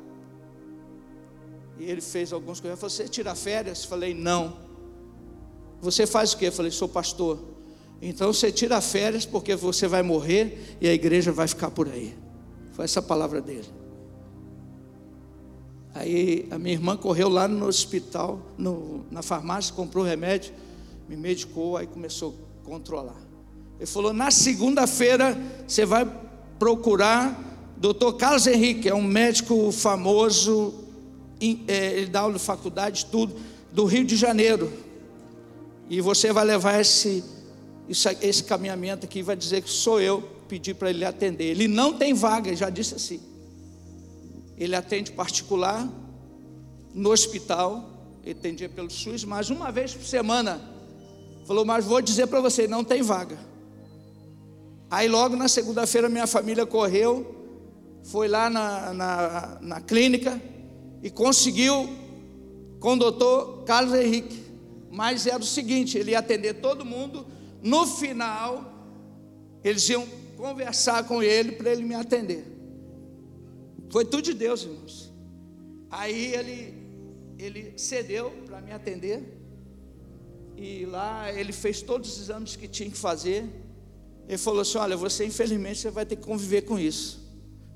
[1.78, 2.78] E ele fez alguns coisas.
[2.78, 3.84] Você tira férias?
[3.84, 4.56] Falei, não.
[5.80, 6.50] Você faz o quê?
[6.50, 7.38] Falei, sou pastor.
[8.00, 12.14] Então você tira férias porque você vai morrer e a igreja vai ficar por aí.
[12.72, 13.66] Foi essa a palavra dele.
[15.94, 20.52] Aí a minha irmã correu lá no hospital, no, na farmácia, comprou remédio,
[21.08, 23.20] me medicou, aí começou a controlar.
[23.78, 26.08] Ele falou: na segunda-feira você vai
[26.58, 27.36] procurar
[27.76, 28.12] Dr.
[28.16, 30.87] Carlos Henrique, é um médico famoso
[31.40, 33.34] ele dá aula de faculdade, tudo,
[33.72, 34.72] do Rio de Janeiro.
[35.88, 37.24] E você vai levar esse,
[38.20, 41.44] esse caminhamento aqui, vai dizer que sou eu, pedir para ele atender.
[41.44, 43.20] Ele não tem vaga, já disse assim.
[44.56, 45.88] Ele atende particular,
[46.92, 47.88] no hospital,
[48.24, 50.60] ele atendia pelo SUS, mas uma vez por semana.
[51.46, 53.38] Falou, mas vou dizer para você, não tem vaga.
[54.90, 57.34] Aí logo na segunda-feira minha família correu,
[58.04, 60.40] foi lá na, na, na clínica,
[61.02, 61.88] e conseguiu
[62.80, 64.42] com o doutor Carlos Henrique.
[64.90, 67.26] Mas era o seguinte: ele ia atender todo mundo.
[67.62, 68.72] No final,
[69.64, 72.44] eles iam conversar com ele para ele me atender.
[73.90, 75.12] Foi tudo de Deus, irmãos.
[75.90, 76.74] Aí ele,
[77.38, 79.36] ele cedeu para me atender.
[80.56, 83.44] E lá ele fez todos os exames que tinha que fazer.
[84.28, 87.26] Ele falou assim: Olha, você infelizmente você vai ter que conviver com isso.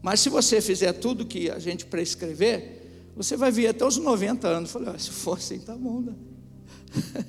[0.02, 2.81] Mas se você fizer tudo que a gente prescrever,
[3.16, 4.74] você vai vir até os 90 anos.
[4.74, 6.14] Eu falei: Se for assim, tá bom, né?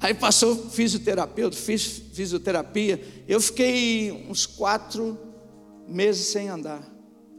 [0.00, 3.02] Aí passou fisioterapeuta, fiz fisioterapia.
[3.26, 5.18] Eu fiquei uns quatro
[5.88, 6.86] meses sem andar.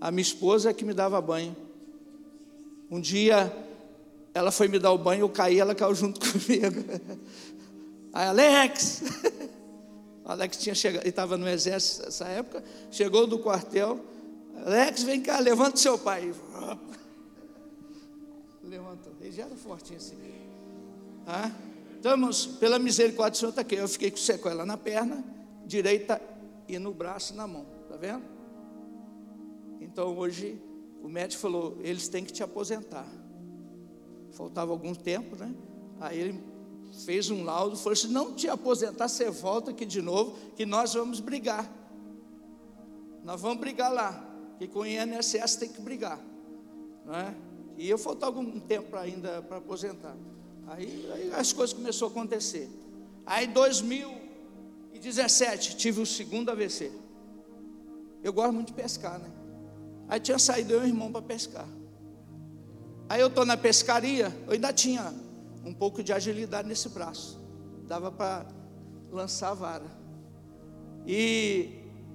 [0.01, 1.55] A minha esposa é que me dava banho.
[2.89, 3.53] Um dia
[4.35, 6.83] ela foi me dar o banho, eu caí, ela caiu junto comigo.
[8.11, 9.03] Aí, Alex,
[10.25, 13.97] Alex tinha chegado, ele estava no exército nessa época, chegou do quartel,
[14.65, 16.33] Alex, vem cá, levanta seu pai.
[19.25, 20.15] Ele era fortinho assim.
[21.25, 21.51] Ah,
[21.95, 23.75] estamos, pela misericórdia do Senhor, está aqui.
[23.75, 25.23] Eu fiquei com sequela na perna
[25.65, 26.21] direita
[26.67, 28.23] e no braço e na mão, está vendo?
[29.81, 30.61] Então hoje
[31.01, 33.07] o médico falou: eles têm que te aposentar.
[34.31, 35.53] Faltava algum tempo, né?
[35.99, 36.43] Aí ele
[37.05, 40.93] fez um laudo, falou: se não te aposentar, você volta aqui de novo, que nós
[40.93, 41.71] vamos brigar.
[43.23, 44.23] Nós vamos brigar lá,
[44.59, 46.19] que com o INSS tem que brigar,
[47.03, 47.33] não é?
[47.77, 50.15] E eu faltava algum tempo ainda para aposentar.
[50.67, 52.69] Aí, aí, as coisas começaram a acontecer.
[53.25, 56.91] Aí, em 2017, tive o segundo AVC.
[58.23, 59.29] Eu gosto muito de pescar, né?
[60.07, 61.67] Aí tinha saído eu e o irmão para pescar.
[63.07, 65.13] Aí eu estou na pescaria, eu ainda tinha
[65.63, 67.39] um pouco de agilidade nesse braço.
[67.87, 68.47] Dava para
[69.11, 69.85] lançar a vara.
[71.05, 71.69] E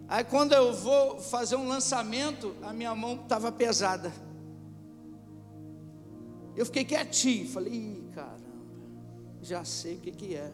[0.09, 4.13] aí quando eu vou fazer um lançamento, a minha mão estava pesada.
[6.57, 8.41] Eu fiquei quietinho, falei, caramba,
[9.41, 10.53] já sei o que, que é.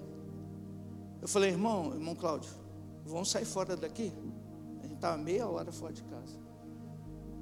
[1.20, 2.51] Eu falei, irmão, irmão Cláudio,
[3.05, 4.12] vamos sair fora daqui?
[4.80, 6.47] A gente estava meia hora fora de casa.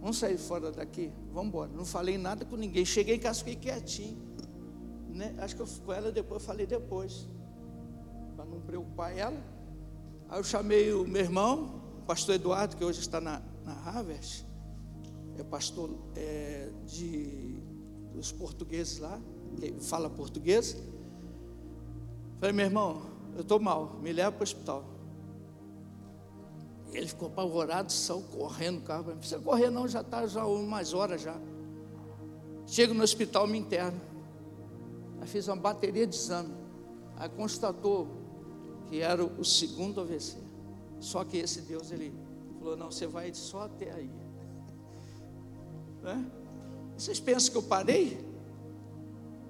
[0.01, 1.11] Vamos sair fora daqui?
[1.33, 1.71] Vamos embora.
[1.73, 2.85] Não falei nada com ninguém.
[2.85, 4.19] Cheguei em casa, fiquei quietinho.
[5.09, 5.35] Né?
[5.39, 7.27] Acho que eu com ela depois, falei depois.
[8.37, 9.37] Para não preocupar ela.
[10.29, 14.47] Aí eu chamei o meu irmão, o pastor Eduardo, que hoje está na, na Harvard.
[15.39, 17.54] É pastor é, de,
[18.15, 19.21] dos portugueses lá,
[19.59, 20.77] que fala português.
[22.39, 23.03] Falei, meu irmão,
[23.35, 24.85] eu estou mal, me leva para o hospital.
[26.93, 29.11] Ele ficou apavorado, saiu correndo o carro.
[29.11, 31.37] Não precisa correr, não, já está já umas horas já.
[32.67, 34.01] Chego no hospital, me interno.
[35.21, 36.55] Aí fiz uma bateria de exame.
[37.17, 38.07] Aí constatou
[38.89, 40.39] que era o segundo AVC.
[41.01, 42.15] Só que esse Deus, ele
[42.61, 44.11] falou: não, você vai só até aí.
[46.05, 46.23] Né?
[46.97, 48.19] Vocês pensam que eu parei?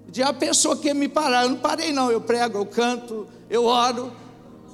[0.07, 1.43] O diabo pensou que ia me parar.
[1.43, 2.11] Eu não parei, não.
[2.11, 4.11] Eu prego, eu canto, eu oro,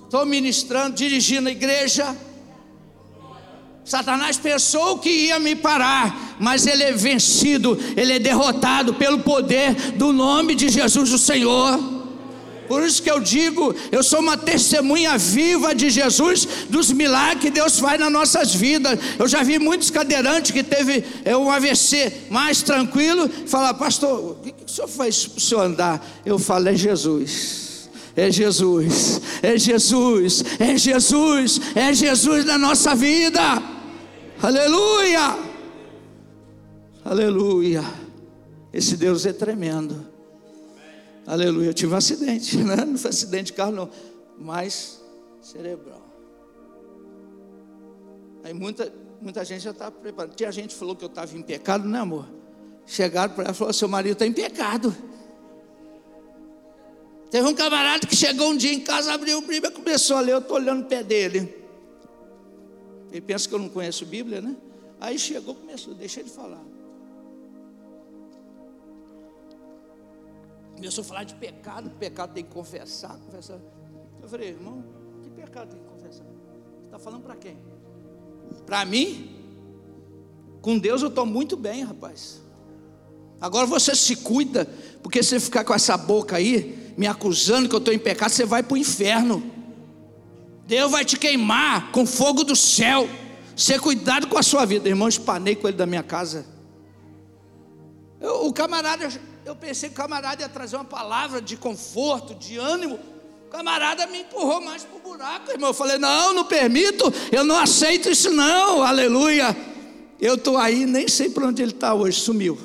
[0.03, 2.15] estou ministrando, dirigindo a igreja.
[3.83, 9.73] Satanás pensou que ia me parar, mas ele é vencido, ele é derrotado pelo poder
[9.93, 11.79] do nome de Jesus o Senhor.
[12.67, 17.49] Por isso que eu digo, eu sou uma testemunha viva de Jesus, dos milagres que
[17.49, 18.97] Deus faz nas nossas vidas.
[19.19, 24.35] Eu já vi muitos cadeirantes que teve é, um AVC mais tranquilo, falar, pastor, o
[24.35, 26.21] que, que o senhor faz para o senhor andar?
[26.25, 27.71] Eu falo, é Jesus.
[28.15, 33.41] É Jesus, é Jesus, é Jesus, é Jesus na nossa vida.
[34.41, 35.37] Aleluia!
[37.05, 37.83] Aleluia!
[38.73, 40.10] Esse Deus é tremendo.
[41.31, 41.67] Aleluia.
[41.69, 42.83] Eu tive um acidente, né?
[42.83, 43.89] Não foi acidente de carro, não,
[44.37, 45.01] mas
[45.41, 46.05] cerebral.
[48.43, 50.35] Aí muita, muita gente já estava preparando.
[50.35, 52.27] Tinha gente que falou que eu estava em pecado, né, amor?
[52.85, 54.93] Chegaram para ela e falaram: seu marido está em pecado.
[57.29, 60.33] Teve um camarada que chegou um dia em casa, abriu o Bíblia, começou a ler,
[60.33, 61.63] eu estou olhando o pé dele.
[63.09, 64.53] Ele pensa que eu não conheço Bíblia, né?
[64.99, 66.61] Aí chegou, começou, deixa ele falar.
[70.81, 73.59] Começou a falar de pecado, pecado tem que confessar, confessar.
[74.19, 74.83] Eu falei, irmão,
[75.21, 76.23] que pecado tem que confessar?
[76.23, 77.55] Você está falando para quem?
[78.65, 79.29] Para mim?
[80.59, 82.41] Com Deus eu estou muito bem, rapaz.
[83.39, 84.67] Agora você se cuida,
[85.03, 88.43] porque se ficar com essa boca aí, me acusando que eu estou em pecado, você
[88.43, 89.51] vai para o inferno.
[90.65, 93.07] Deus vai te queimar com fogo do céu.
[93.55, 95.07] Ser cuidado com a sua vida, irmão.
[95.07, 96.43] Espanei com ele da minha casa.
[98.19, 99.07] Eu, o camarada,
[99.45, 102.99] eu pensei que o camarada ia trazer uma palavra de conforto, de ânimo.
[103.47, 105.69] O camarada me empurrou mais para o buraco, irmão.
[105.71, 108.83] Eu falei: não, não permito, eu não aceito isso, não.
[108.83, 109.55] Aleluia.
[110.19, 112.55] Eu estou aí, nem sei para onde ele está hoje, sumiu,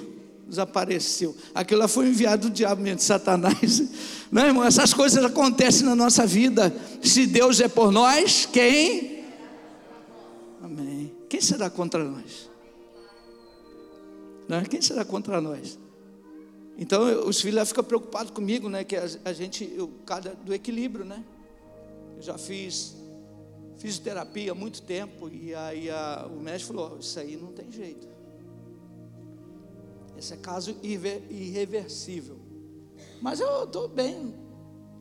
[0.47, 1.35] desapareceu.
[1.55, 3.83] Aquilo lá foi enviado do diabo mesmo, de Satanás.
[4.31, 6.75] Não, irmão, essas coisas acontecem na nossa vida.
[7.01, 9.25] Se Deus é por nós, quem?
[10.63, 11.15] Amém.
[11.29, 12.51] Quem será contra nós?
[14.49, 14.65] Né?
[14.69, 15.79] Quem será contra nós?
[16.79, 18.85] Então os filhos ficam preocupados comigo, né?
[18.85, 21.25] Que a, a gente, eu, cada do equilíbrio, né?
[22.17, 22.97] Eu já fiz
[23.79, 28.07] fisioterapia há muito tempo e aí a, o médico falou: Isso aí não tem jeito.
[30.19, 32.39] Esse é caso irreversível.
[33.21, 34.35] Mas eu estou bem.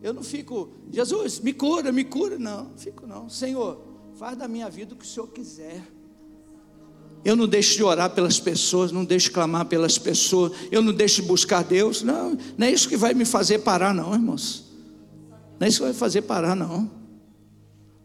[0.02, 2.38] Eu não fico, Jesus, me cura, me cura.
[2.38, 3.30] Não fico não.
[3.30, 3.82] Senhor,
[4.16, 5.82] faz da minha vida o que o Senhor quiser.
[7.26, 10.94] Eu não deixo de orar pelas pessoas, não deixo de clamar pelas pessoas, eu não
[10.94, 12.04] deixo de buscar Deus.
[12.04, 14.64] Não, não é isso que vai me fazer parar, não, irmãos.
[15.60, 16.90] Não é isso que vai fazer parar, não.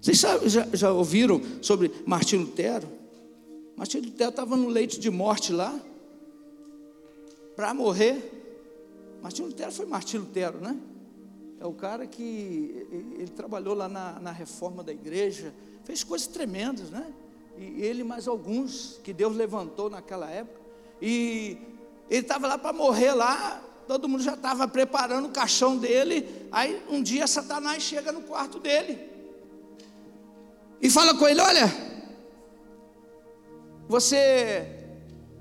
[0.01, 2.89] Vocês sabem, já, já ouviram sobre Martinho Lutero?
[3.77, 5.79] Martinho Lutero estava no leito de morte lá,
[7.55, 8.39] para morrer.
[9.23, 10.75] Martinho Lutero foi Martinho Lutero, né?
[11.61, 12.87] É o cara que
[13.19, 15.53] ele trabalhou lá na, na reforma da igreja,
[15.85, 17.13] fez coisas tremendas, né?
[17.57, 20.61] E ele mais alguns que Deus levantou naquela época.
[21.01, 21.59] E
[22.09, 26.49] ele estava lá para morrer lá, todo mundo já estava preparando o caixão dele.
[26.51, 29.11] Aí um dia Satanás chega no quarto dele
[30.81, 31.67] e fala com ele: Olha,
[33.89, 34.89] você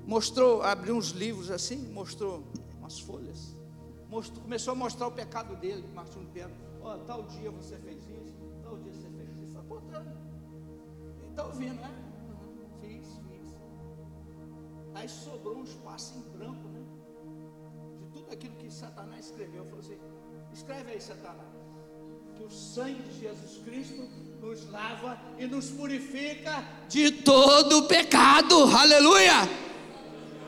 [0.06, 2.44] mostrou, abriu uns livros assim, mostrou
[2.78, 3.54] umas folhas,
[4.08, 6.52] mostrou, começou a mostrar o pecado dele, Martinho Lutero.
[6.82, 9.58] Ó, oh, tal dia você fez isso, tal dia você fez isso.
[9.58, 10.19] Ele
[11.40, 11.90] está ouvindo, né?
[12.80, 13.56] Fiz, fiz.
[14.94, 16.80] Aí sobrou um espaço em branco, né?
[17.98, 19.64] De tudo aquilo que Satanás escreveu.
[19.64, 19.98] Falou assim:
[20.52, 21.48] escreve aí, Satanás,
[22.36, 24.06] que o sangue de Jesus Cristo
[24.40, 28.64] nos lava e nos purifica de todo pecado.
[28.64, 29.48] Aleluia!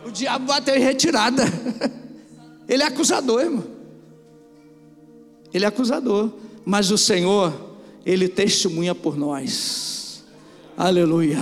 [0.05, 1.45] O diabo bateu em retirada.
[2.69, 3.65] Ele é acusador, irmão.
[5.53, 6.31] Ele é acusador.
[6.65, 10.02] Mas o Senhor, Ele testemunha por nós.
[10.77, 11.39] Aleluia.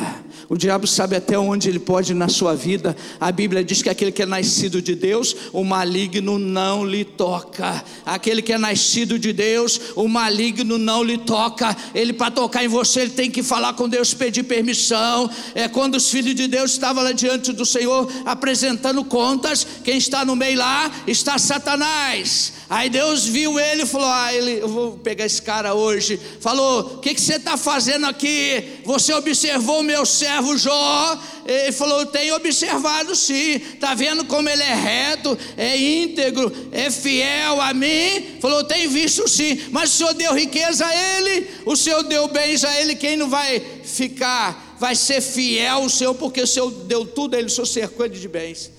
[0.48, 2.96] O diabo sabe até onde ele pode ir na sua vida.
[3.20, 7.84] A Bíblia diz que aquele que é nascido de Deus, o maligno não lhe toca.
[8.04, 11.76] Aquele que é nascido de Deus, o maligno não lhe toca.
[11.94, 15.30] Ele para tocar em você, ele tem que falar com Deus, pedir permissão.
[15.54, 20.24] É quando os filhos de Deus estavam lá diante do Senhor apresentando contas, quem está
[20.24, 22.54] no meio lá está Satanás.
[22.68, 26.18] Aí Deus viu ele e falou: Ah, ele, eu vou pegar esse cara hoje.
[26.40, 28.80] Falou: O que, que você está fazendo aqui?
[28.84, 31.18] Você observou meu servo Jó?
[31.46, 33.52] Ele falou: Tenho observado sim.
[33.52, 38.38] Está vendo como ele é reto, é íntegro, é fiel a mim?
[38.40, 39.68] Falou: Tenho visto sim.
[39.70, 42.96] Mas o Senhor deu riqueza a ele, o Senhor deu bens a ele.
[42.96, 47.38] Quem não vai ficar, vai ser fiel ao Senhor, porque o Senhor deu tudo a
[47.38, 48.70] ele, o Senhor cercou ele de bens.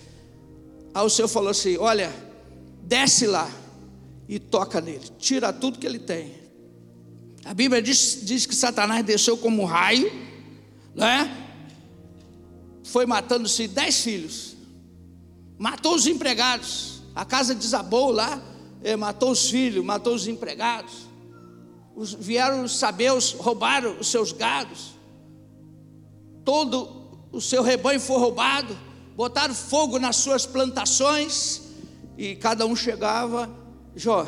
[0.93, 2.13] Aí o Senhor falou assim: Olha,
[2.83, 3.49] desce lá
[4.27, 6.41] e toca nele, tira tudo que ele tem.
[7.43, 10.11] A Bíblia diz, diz que Satanás desceu como um raio,
[10.95, 11.41] né?
[12.83, 14.57] foi matando-se dez filhos,
[15.57, 18.41] matou os empregados, a casa desabou lá,
[18.83, 21.07] é, matou os filhos, matou os empregados,
[21.95, 24.91] os, vieram os sabeus, roubaram os seus gados,
[26.43, 26.89] todo
[27.31, 28.77] o seu rebanho foi roubado,
[29.15, 31.61] botaram fogo nas suas plantações,
[32.17, 33.49] e cada um chegava
[33.95, 34.27] Jó,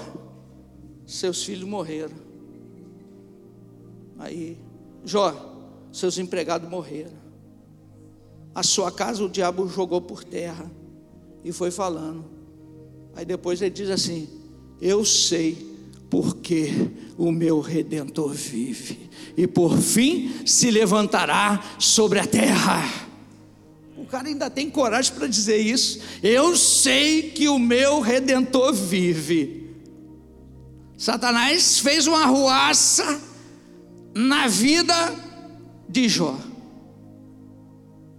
[1.06, 2.16] seus filhos morreram.
[4.20, 4.58] Aí,
[5.04, 5.53] Jó,
[5.94, 7.14] seus empregados morreram.
[8.54, 10.70] A sua casa o diabo jogou por terra
[11.44, 12.26] e foi falando.
[13.16, 14.28] Aí depois ele diz assim:
[14.82, 15.72] Eu sei
[16.10, 16.72] porque
[17.18, 22.84] o meu redentor vive, e por fim se levantará sobre a terra.
[23.98, 26.00] O cara ainda tem coragem para dizer isso.
[26.22, 29.76] Eu sei que o meu redentor vive.
[30.98, 33.22] Satanás fez uma ruaça
[34.14, 35.23] na vida
[35.94, 36.36] de Jó.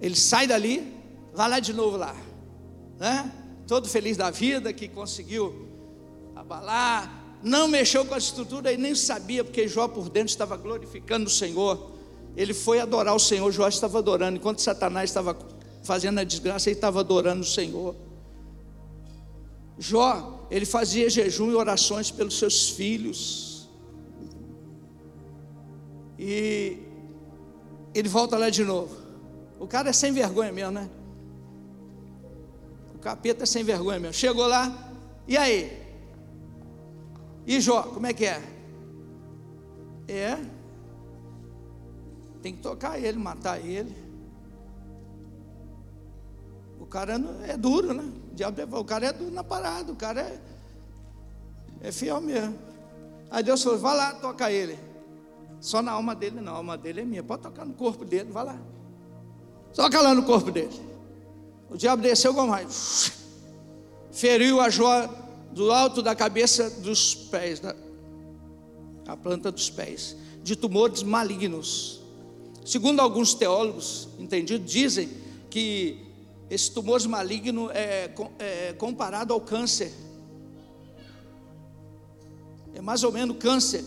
[0.00, 0.94] Ele sai dali,
[1.34, 2.14] vai lá de novo lá,
[2.98, 3.32] né?
[3.66, 5.66] Todo feliz da vida que conseguiu
[6.36, 11.26] abalar, não mexeu com a estrutura e nem sabia porque Jó por dentro estava glorificando
[11.26, 11.90] o Senhor.
[12.36, 15.36] Ele foi adorar o Senhor, Jó estava adorando, enquanto Satanás estava
[15.82, 17.96] fazendo a desgraça, ele estava adorando o Senhor.
[19.76, 23.68] Jó, ele fazia jejum e orações pelos seus filhos.
[26.16, 26.83] E
[27.94, 28.96] ele volta lá de novo.
[29.58, 30.90] O cara é sem vergonha mesmo, né?
[32.94, 34.14] O capeta é sem vergonha mesmo.
[34.14, 34.92] Chegou lá,
[35.28, 35.80] e aí?
[37.46, 38.42] E Jó, como é que é?
[40.08, 40.38] É.
[42.42, 43.94] Tem que tocar ele, matar ele.
[46.78, 47.14] O cara
[47.46, 48.12] é duro, né?
[48.30, 50.40] O, diabo, o cara é duro na parada, o cara é,
[51.80, 52.58] é fiel mesmo.
[53.30, 54.78] Aí Deus falou: vai lá, toca ele.
[55.60, 57.22] Só na alma dele, não, a alma dele é minha.
[57.22, 58.60] Pode tocar no corpo dele, vai lá.
[59.74, 60.80] Toca lá no corpo dele.
[61.70, 63.12] O diabo desceu como mais.
[64.12, 65.06] Feriu a Jó
[65.52, 67.74] do alto da cabeça dos pés, da
[69.06, 72.00] a planta dos pés, de tumores malignos.
[72.64, 75.10] Segundo alguns teólogos entendidos, dizem
[75.50, 75.98] que
[76.48, 79.92] esse tumor maligno é, é comparado ao câncer.
[82.74, 83.84] É mais ou menos câncer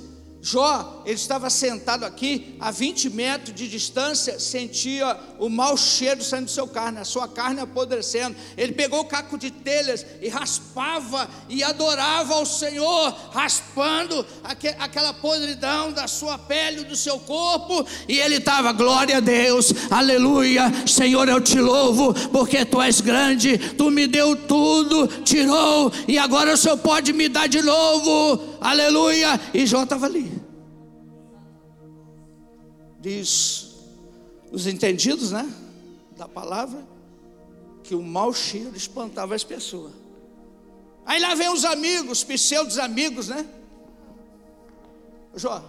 [0.50, 6.46] Jó, ele estava sentado aqui, a 20 metros de distância, sentia o mau cheiro saindo
[6.46, 8.34] do seu carne, a sua carne apodrecendo.
[8.56, 14.26] Ele pegou o caco de telhas e raspava e adorava ao Senhor, raspando
[14.80, 20.72] aquela podridão da sua pele, do seu corpo, e ele estava, glória a Deus, aleluia,
[20.88, 26.54] Senhor, eu te louvo, porque tu és grande, tu me deu tudo, tirou, e agora
[26.54, 29.40] o Senhor pode me dar de novo aleluia.
[29.54, 30.32] E Jó estava ali.
[33.00, 33.76] Diz
[34.52, 35.50] os entendidos, né?
[36.16, 36.86] Da palavra,
[37.84, 39.94] que o mau cheiro espantava as pessoas.
[41.06, 43.48] Aí lá vem os amigos, pseudos amigos, né?
[45.36, 45.64] Jó,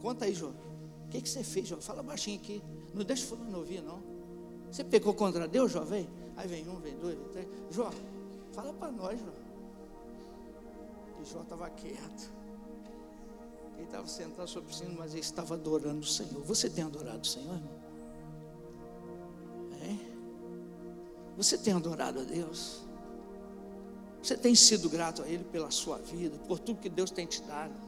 [0.00, 0.48] conta aí, Jó.
[0.48, 1.76] O que, que você fez, Jó?
[1.78, 2.62] Fala baixinho aqui.
[2.94, 4.02] Não deixa fulano ouvir, não.
[4.70, 5.80] Você pecou contra Deus, Jó?
[5.80, 6.08] Vem.
[6.36, 7.48] Aí vem um, vem dois, vem três.
[7.70, 7.90] Jó,
[8.52, 9.26] fala para nós, Jó.
[11.30, 12.32] Jó estava quieto.
[13.74, 16.42] Ele estava sentado sobre o sino, mas ele estava adorando o Senhor.
[16.44, 17.86] Você tem adorado o Senhor, irmão?
[19.82, 19.96] É?
[21.36, 22.86] Você tem adorado a Deus?
[24.22, 27.42] Você tem sido grato a Ele pela sua vida, por tudo que Deus tem te
[27.42, 27.85] dado?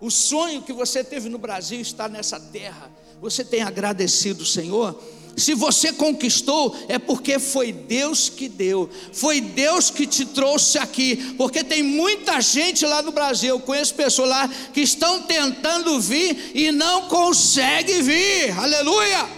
[0.00, 2.90] O sonho que você teve no Brasil está nessa terra.
[3.20, 5.00] Você tem agradecido o Senhor?
[5.36, 11.34] Se você conquistou, é porque foi Deus que deu, foi Deus que te trouxe aqui,
[11.36, 16.52] porque tem muita gente lá no Brasil, eu conheço pessoas lá que estão tentando vir
[16.54, 19.28] e não conseguem vir, aleluia.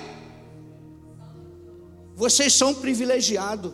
[2.14, 3.72] Vocês são privilegiados.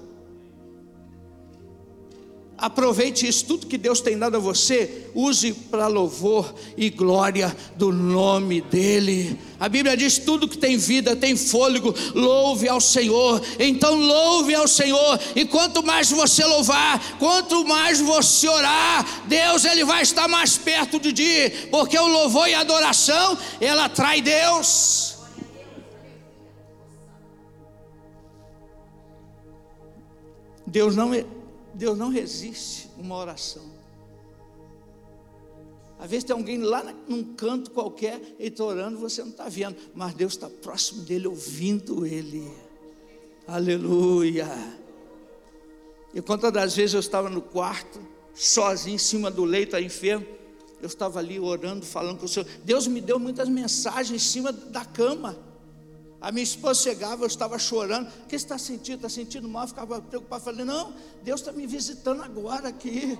[2.62, 7.90] Aproveite isso, tudo que Deus tem dado a você, use para louvor e glória do
[7.90, 9.36] nome dEle.
[9.58, 13.42] A Bíblia diz: tudo que tem vida, tem fôlego, louve ao Senhor.
[13.58, 19.84] Então louve ao Senhor, e quanto mais você louvar, quanto mais você orar, Deus ele
[19.84, 25.16] vai estar mais perto de ti, porque o louvor e a adoração, ela atrai Deus.
[30.64, 31.41] Deus não é
[31.82, 33.64] Deus não resiste uma oração.
[35.98, 39.76] Às vezes tem alguém lá num canto qualquer, ele está orando, você não está vendo,
[39.92, 42.48] mas Deus está próximo dele, ouvindo ele.
[43.48, 44.46] Aleluia.
[46.14, 47.98] E quantas das vezes eu estava no quarto,
[48.32, 50.24] sozinho, em cima do leito, enfermo,
[50.80, 52.46] eu estava ali orando, falando com o Senhor.
[52.62, 55.36] Deus me deu muitas mensagens em cima da cama.
[56.22, 58.06] A minha esposa chegava, eu estava chorando.
[58.06, 58.94] O que você está sentindo?
[58.94, 59.64] Está sentindo mal?
[59.64, 60.44] Eu ficava preocupado.
[60.44, 60.94] Falei, não,
[61.24, 63.18] Deus está me visitando agora aqui.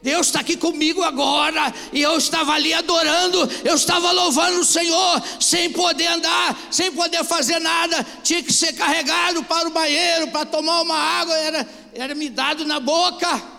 [0.00, 5.20] Deus está aqui comigo agora, e eu estava ali adorando, eu estava louvando o Senhor,
[5.40, 10.46] sem poder andar, sem poder fazer nada, tinha que ser carregado para o banheiro, para
[10.46, 13.57] tomar uma água, era, era me dado na boca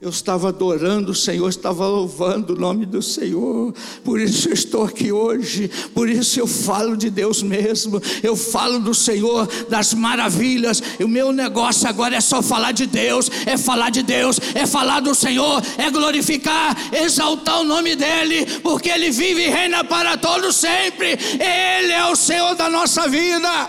[0.00, 4.84] eu estava adorando o Senhor, estava louvando o nome do Senhor, por isso eu estou
[4.84, 10.82] aqui hoje, por isso eu falo de Deus mesmo, eu falo do Senhor, das maravilhas,
[10.98, 14.66] e o meu negócio agora é só falar de Deus, é falar de Deus, é
[14.66, 20.16] falar do Senhor, é glorificar, exaltar o nome dEle, porque Ele vive e reina para
[20.16, 23.68] todos sempre, Ele é o Senhor da nossa vida.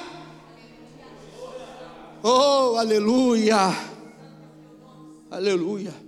[2.23, 3.75] Oh, aleluia,
[5.29, 6.00] aleluia.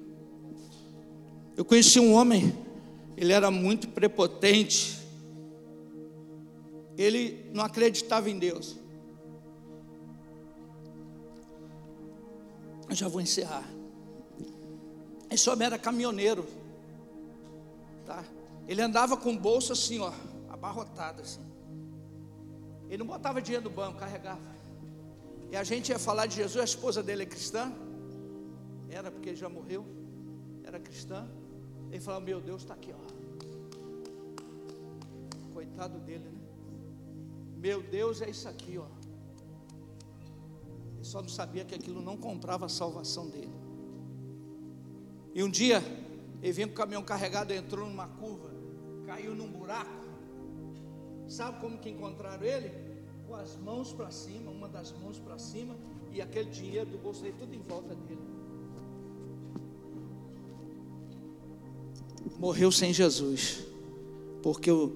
[1.56, 2.54] Eu conheci um homem,
[3.16, 5.00] ele era muito prepotente,
[6.98, 8.78] ele não acreditava em Deus.
[12.90, 13.68] Eu já vou encerrar.
[15.30, 16.46] Esse homem era caminhoneiro,
[18.06, 18.24] tá?
[18.68, 20.12] Ele andava com bolsa assim, ó,
[20.50, 21.42] abarrotada assim.
[22.88, 24.54] Ele não botava dinheiro no banco, carregava.
[25.52, 27.72] E a gente ia falar de Jesus, a esposa dele é cristã.
[28.90, 29.86] Era porque ele já morreu.
[30.64, 31.28] Era cristã.
[31.94, 32.98] Ele falou: Meu Deus está aqui, ó.
[35.54, 36.42] Coitado dele, né?
[37.56, 38.88] Meu Deus é isso aqui, ó.
[40.96, 43.54] Ele só não sabia que aquilo não comprava a salvação dele.
[45.36, 45.84] E um dia,
[46.42, 48.50] ele vinha com o caminhão carregado, entrou numa curva,
[49.06, 50.04] caiu num buraco.
[51.28, 52.72] Sabe como que encontraram ele?
[53.28, 55.76] Com as mãos para cima, uma das mãos para cima,
[56.12, 58.23] e aquele dinheiro do bolso dele tudo em volta dele.
[62.40, 63.60] Morreu sem Jesus,
[64.42, 64.94] porque o,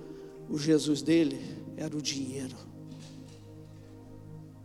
[0.50, 1.40] o Jesus dele
[1.76, 2.56] era o dinheiro.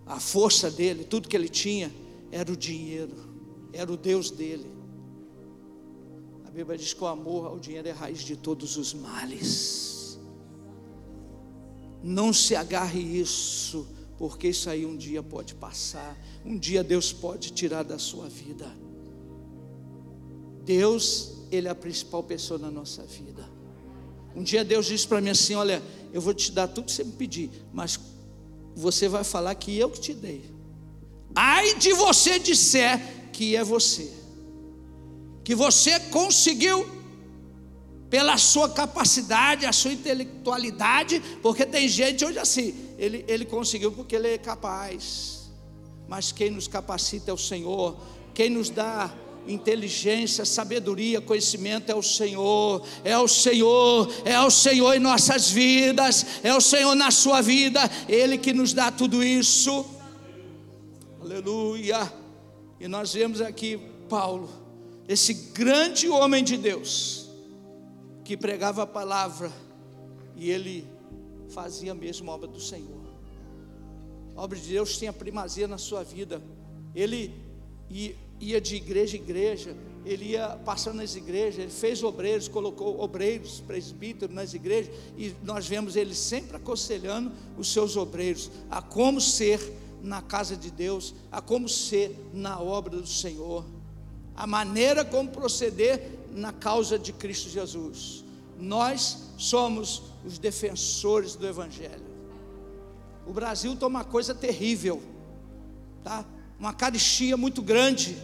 [0.07, 1.91] a força dele, tudo que ele tinha,
[2.31, 3.15] era o dinheiro,
[3.73, 4.71] era o Deus dele.
[6.45, 10.19] A Bíblia diz que o amor ao dinheiro é a raiz de todos os males.
[12.03, 13.87] Não se agarre isso,
[14.19, 18.71] porque isso aí um dia pode passar, um dia Deus pode tirar da sua vida.
[20.65, 23.49] Deus, Ele é a principal pessoa na nossa vida.
[24.35, 25.83] Um dia Deus disse para mim assim: Olha,
[26.13, 28.01] eu vou te dar tudo que você me pedir, mas
[28.75, 30.45] você vai falar que eu que te dei.
[31.35, 33.01] Ai de você disser
[33.33, 34.13] que é você,
[35.45, 36.87] que você conseguiu
[38.09, 44.15] pela sua capacidade, a sua intelectualidade, porque tem gente hoje assim, ele, ele conseguiu porque
[44.15, 45.51] ele é capaz,
[46.07, 47.97] mas quem nos capacita é o Senhor,
[48.35, 49.11] quem nos dá
[49.47, 56.27] inteligência, sabedoria, conhecimento é o Senhor, é o Senhor, é o Senhor em nossas vidas,
[56.43, 59.85] é o Senhor na sua vida, Ele que nos dá tudo isso.
[61.21, 62.13] Aleluia.
[62.79, 64.51] E nós vemos aqui Paulo,
[65.09, 67.29] esse grande homem de Deus,
[68.25, 69.53] que pregava a palavra
[70.37, 70.87] e ele
[71.49, 73.03] fazia a mesma obra do Senhor.
[74.35, 76.43] A obra de Deus tinha primazia na sua vida.
[76.95, 77.35] Ele
[78.43, 83.61] ia de igreja em igreja, ele ia passando nas igrejas, ele fez obreiros, colocou obreiros,
[83.61, 89.61] presbíteros nas igrejas, e nós vemos ele sempre aconselhando os seus obreiros a como ser
[90.03, 93.65] na casa de Deus, a como ser na obra do Senhor,
[94.35, 98.25] a maneira como proceder na causa de Cristo Jesus.
[98.59, 102.11] Nós somos os defensores do Evangelho.
[103.25, 105.01] O Brasil está uma coisa terrível,
[106.03, 106.25] tá?
[106.59, 108.17] Uma caristia muito grande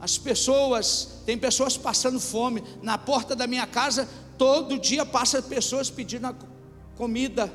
[0.00, 2.64] as pessoas, tem pessoas passando fome.
[2.82, 6.34] Na porta da minha casa, todo dia passa pessoas pedindo a
[6.96, 7.52] comida,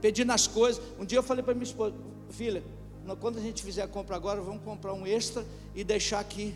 [0.00, 0.82] pedindo as coisas.
[0.98, 1.94] Um dia eu falei para minha esposa,
[2.30, 2.64] filha,
[3.20, 6.52] quando a gente fizer a compra agora, vamos comprar um extra e deixar aqui.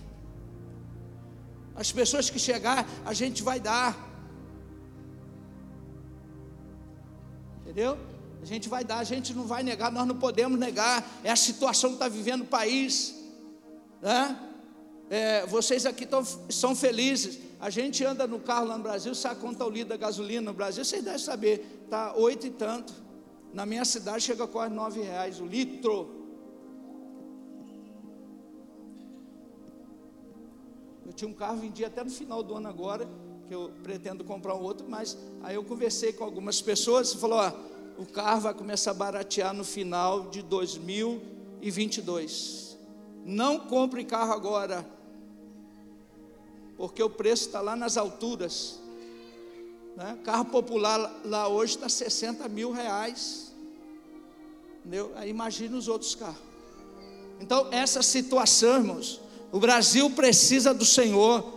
[1.76, 3.96] As pessoas que chegar, a gente vai dar.
[7.62, 7.96] Entendeu?
[8.42, 11.09] A gente vai dar, a gente não vai negar, nós não podemos negar.
[11.22, 13.14] É a situação que está vivendo o país.
[14.00, 14.36] Né?
[15.09, 17.38] É, vocês aqui tão, são felizes.
[17.61, 20.50] A gente anda no carro lá no Brasil, sabe quanto está o litro da gasolina
[20.50, 20.84] no Brasil?
[20.84, 22.92] Vocês devem saber, está oito e tanto.
[23.52, 26.11] Na minha cidade chega quase nove reais o litro.
[31.07, 33.09] Eu tinha um carro, vendi até no final do ano agora,
[33.46, 37.38] que eu pretendo comprar um outro, mas aí eu conversei com algumas pessoas e falou:
[37.38, 37.52] ó,
[37.96, 42.76] o carro vai começar a baratear no final de 2022.
[43.24, 44.84] Não compre carro agora,
[46.76, 48.78] porque o preço está lá nas alturas.
[49.96, 50.18] Né?
[50.24, 53.52] Carro popular lá hoje está 60 mil reais.
[54.80, 55.12] Entendeu?
[55.16, 56.44] Aí imagina os outros carros.
[57.40, 59.20] Então, essa situação, irmãos,
[59.50, 61.54] o Brasil precisa do Senhor.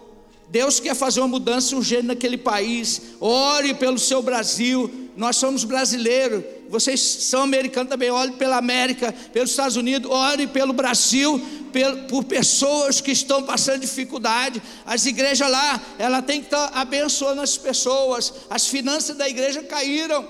[0.50, 3.02] Deus quer fazer uma mudança urgente naquele país.
[3.20, 5.10] Ore pelo seu Brasil.
[5.16, 6.44] Nós somos brasileiros.
[6.70, 8.12] Vocês são americanos também.
[8.12, 10.10] Ore pela América, pelos Estados Unidos.
[10.10, 11.42] Ore pelo Brasil,
[12.08, 14.62] por pessoas que estão passando dificuldade.
[14.86, 18.34] As igrejas lá, ela tem que estar abençoando as pessoas.
[18.50, 20.28] As finanças da igreja caíram.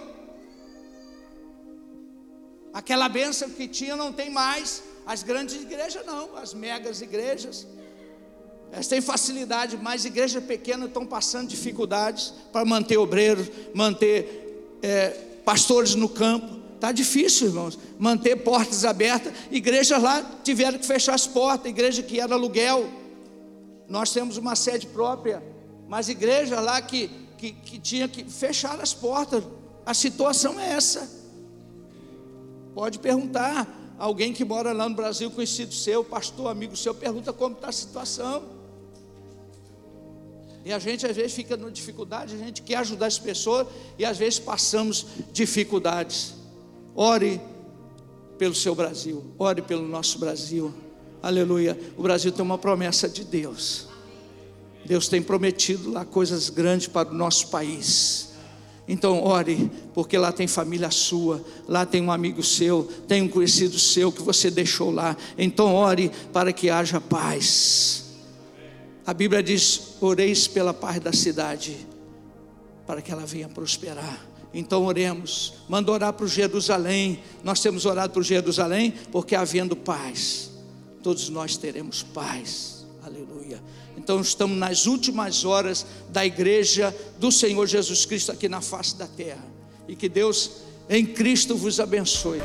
[2.73, 4.81] Aquela bênção que tinha não tem mais.
[5.05, 7.67] As grandes igrejas não, as megas igrejas.
[8.71, 15.95] Elas têm facilidade, mas igrejas pequenas estão passando dificuldades para manter obreiros, manter é, pastores
[15.95, 16.59] no campo.
[16.75, 19.33] Está difícil, irmãos, manter portas abertas.
[19.51, 22.89] Igrejas lá tiveram que fechar as portas, igreja que era aluguel.
[23.87, 25.43] Nós temos uma sede própria,
[25.87, 29.43] mas igreja lá que, que, que tinha que fechar as portas.
[29.85, 31.09] A situação é essa.
[32.73, 33.67] Pode perguntar,
[33.97, 37.73] alguém que mora lá no Brasil, conhecido seu, pastor, amigo seu, pergunta como está a
[37.73, 38.58] situação.
[40.65, 44.05] E a gente às vezes fica na dificuldade, a gente quer ajudar as pessoas e
[44.05, 46.33] às vezes passamos dificuldades.
[46.95, 47.39] Ore
[48.37, 50.73] pelo seu Brasil, ore pelo nosso Brasil.
[51.21, 51.77] Aleluia.
[51.97, 53.87] O Brasil tem uma promessa de Deus.
[54.85, 58.29] Deus tem prometido lá coisas grandes para o nosso país.
[58.87, 63.77] Então, ore, porque lá tem família sua, lá tem um amigo seu, tem um conhecido
[63.77, 65.15] seu que você deixou lá.
[65.37, 68.08] Então, ore para que haja paz.
[69.09, 71.75] A Bíblia diz: oreis pela paz da cidade,
[72.85, 74.23] para que ela venha prosperar.
[74.53, 77.19] Então oremos, manda orar para o Jerusalém.
[77.43, 80.51] Nós temos orado para o Jerusalém, porque havendo paz,
[81.01, 82.85] todos nós teremos paz.
[83.01, 83.59] Aleluia.
[83.97, 89.07] Então estamos nas últimas horas da igreja do Senhor Jesus Cristo aqui na face da
[89.07, 89.43] terra.
[89.87, 90.51] E que Deus
[90.87, 92.41] em Cristo vos abençoe.